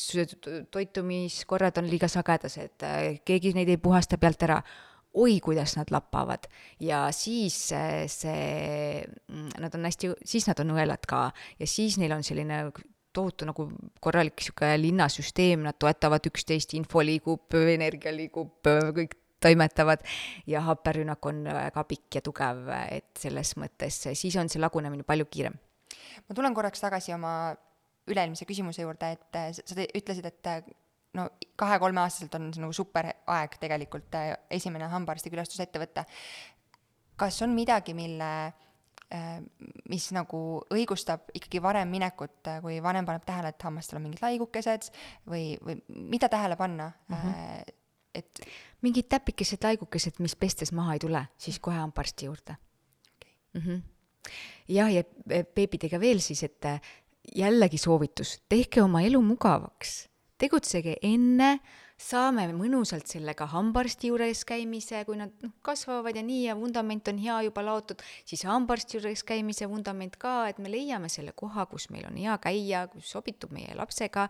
[0.73, 2.87] toitumiskorrad on liiga sagedased,
[3.27, 4.63] keegi neid ei puhasta pealt ära.
[5.13, 6.47] Oi, kuidas nad lapavad
[6.81, 9.03] ja siis see,
[9.61, 11.27] nad on hästi, siis nad on õelad ka.
[11.61, 12.63] Ja siis neil on selline
[13.13, 13.67] tohutu nagu
[14.01, 20.07] korralik sihuke linnasüsteem, nad toetavad üksteist, info liigub, energia liigub, kõik toimetavad.
[20.47, 25.29] Ja happerünnak on väga pikk ja tugev, et selles mõttes siis on see lagunemine palju
[25.31, 25.59] kiirem.
[26.29, 27.55] ma tulen korraks tagasi oma
[28.11, 30.65] üle-eelmise küsimuse juurde, et äh, sa ütlesid, et äh,
[31.19, 31.29] no
[31.61, 36.07] kahe-kolmeaastaselt on see nagu super aeg tegelikult äh, esimene hambaarstikülastus ette võtta.
[37.17, 38.31] kas on midagi, mille,
[39.93, 40.39] mis nagu
[40.73, 44.89] õigustab ikkagi varem minekut, kui vanem paneb tähele, et hammastel on mingid laigukesed
[45.29, 45.77] või, või
[46.09, 47.75] mida tähele panna mm, -hmm.
[48.19, 48.41] et
[48.83, 53.33] mingid täpikesed laigukesed, mis pestes maha ei tule, siis kohe hambaarsti juurde okay..
[53.53, 53.83] Mm -hmm.
[54.69, 55.05] jah, ja
[55.55, 56.65] beebidega veel siis, et
[57.37, 60.07] jällegi soovitus, tehke oma elu mugavaks,
[60.39, 61.59] tegutsege enne,
[62.03, 67.21] saame mõnusalt sellega hambaarsti juures käimise, kui nad noh, kasvavad ja nii ja vundament on
[67.23, 71.89] hea juba laotud, siis hambaarsti juures käimise vundament ka, et me leiame selle koha, kus
[71.95, 74.27] meil on hea käia, kus sobitub meie lapsega,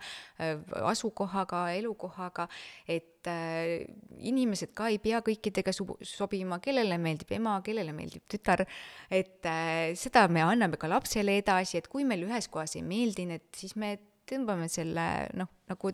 [0.93, 2.49] asukohaga, elukohaga,
[2.91, 3.87] et äh,
[4.21, 8.67] inimesed ka ei pea kõikidega subu, sobima, kellele meeldib ema, kellele meeldib tütar,
[9.11, 13.29] et äh, seda me anname ka lapsele edasi, et kui meil ühes kohas ei meeldi
[13.33, 13.97] need, siis me
[14.29, 15.07] tõmbame selle
[15.39, 15.93] noh, nagu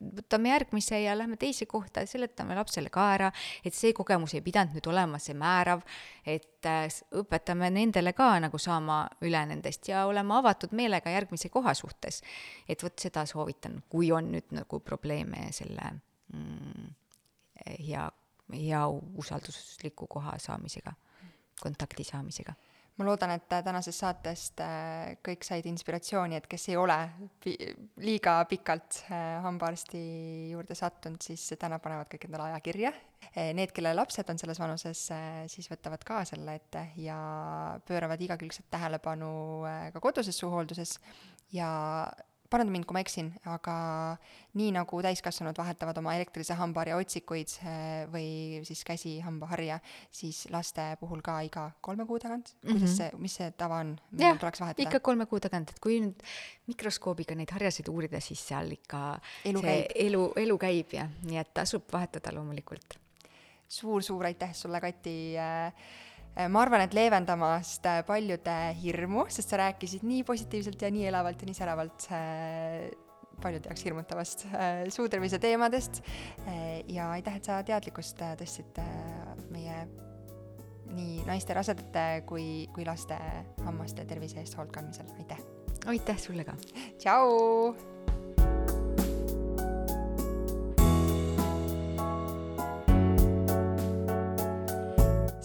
[0.00, 3.30] võtame järgmise ja lähme teise kohta ja seletame lapsele ka ära,
[3.64, 5.82] et see kogemus ei pidanud nüüd olema see määrav,
[6.26, 6.84] et äh,
[7.16, 12.22] õpetame nendele ka nagu saama üle nendest ja olema avatud meelega järgmise koha suhtes.
[12.68, 15.90] et vot seda soovitan, kui on nüüd nagu probleeme selle
[16.32, 16.94] mm,
[17.88, 18.06] hea,
[18.52, 18.86] hea
[19.16, 20.92] usaldusliku koha saamisega,
[21.60, 22.54] kontakti saamisega
[22.96, 26.96] ma loodan, et tänasest saatest äh, kõik said inspiratsiooni, et kes ei ole
[27.44, 27.56] pi-,
[28.04, 30.00] liiga pikalt äh, hambaarsti
[30.52, 32.92] juurde sattunud, siis täna panevad kõik endale aja kirja.
[33.32, 35.02] Äh, need, kelle lapsed on selles vanuses,
[35.52, 37.18] siis võtavad ka selle ette ja
[37.88, 39.28] pööravad igakülgset tähelepanu
[39.92, 40.96] ka koduses suuhoolduses
[41.52, 41.68] ja
[42.56, 43.76] paranda mind, kui ma eksin, aga
[44.56, 48.28] nii nagu täiskasvanud vahetavad oma elektrilise hambaharja otsikuid eh, või
[48.66, 49.78] siis käsihambaharja,
[50.14, 52.96] siis laste puhul ka iga kolme kuu tagant, kuidas mm -hmm.
[52.96, 54.88] see, mis see tava on, millal tuleks vahetada?
[54.88, 56.26] ikka kolme kuu tagant, et kui nüüd
[56.72, 59.96] mikroskoobiga neid harjasid uurida, siis seal ikka elu see käib.
[60.08, 62.98] elu, elu käib jah, nii et tasub vahetada loomulikult
[63.68, 64.02] suur,.
[64.02, 65.72] suur-suur aitäh sulle, Kati Äh,
[66.52, 71.42] ma arvan, et leevendamast äh, paljude hirmu, sest sa rääkisid nii positiivselt ja nii elavalt
[71.42, 72.86] ja nii säravalt äh,
[73.40, 74.46] paljude jaoks hirmutavast
[74.94, 75.98] suutervise teemadest
[76.88, 78.80] ja aitäh, et sa teadlikkust tõstsid
[79.52, 79.82] meie
[80.96, 83.18] nii naiste rasedate kui, kui laste
[83.66, 85.44] hammaste tervise eest hoolt kandmisel, aitäh!
[85.92, 86.56] aitäh sulle ka!
[86.96, 87.95] tšau!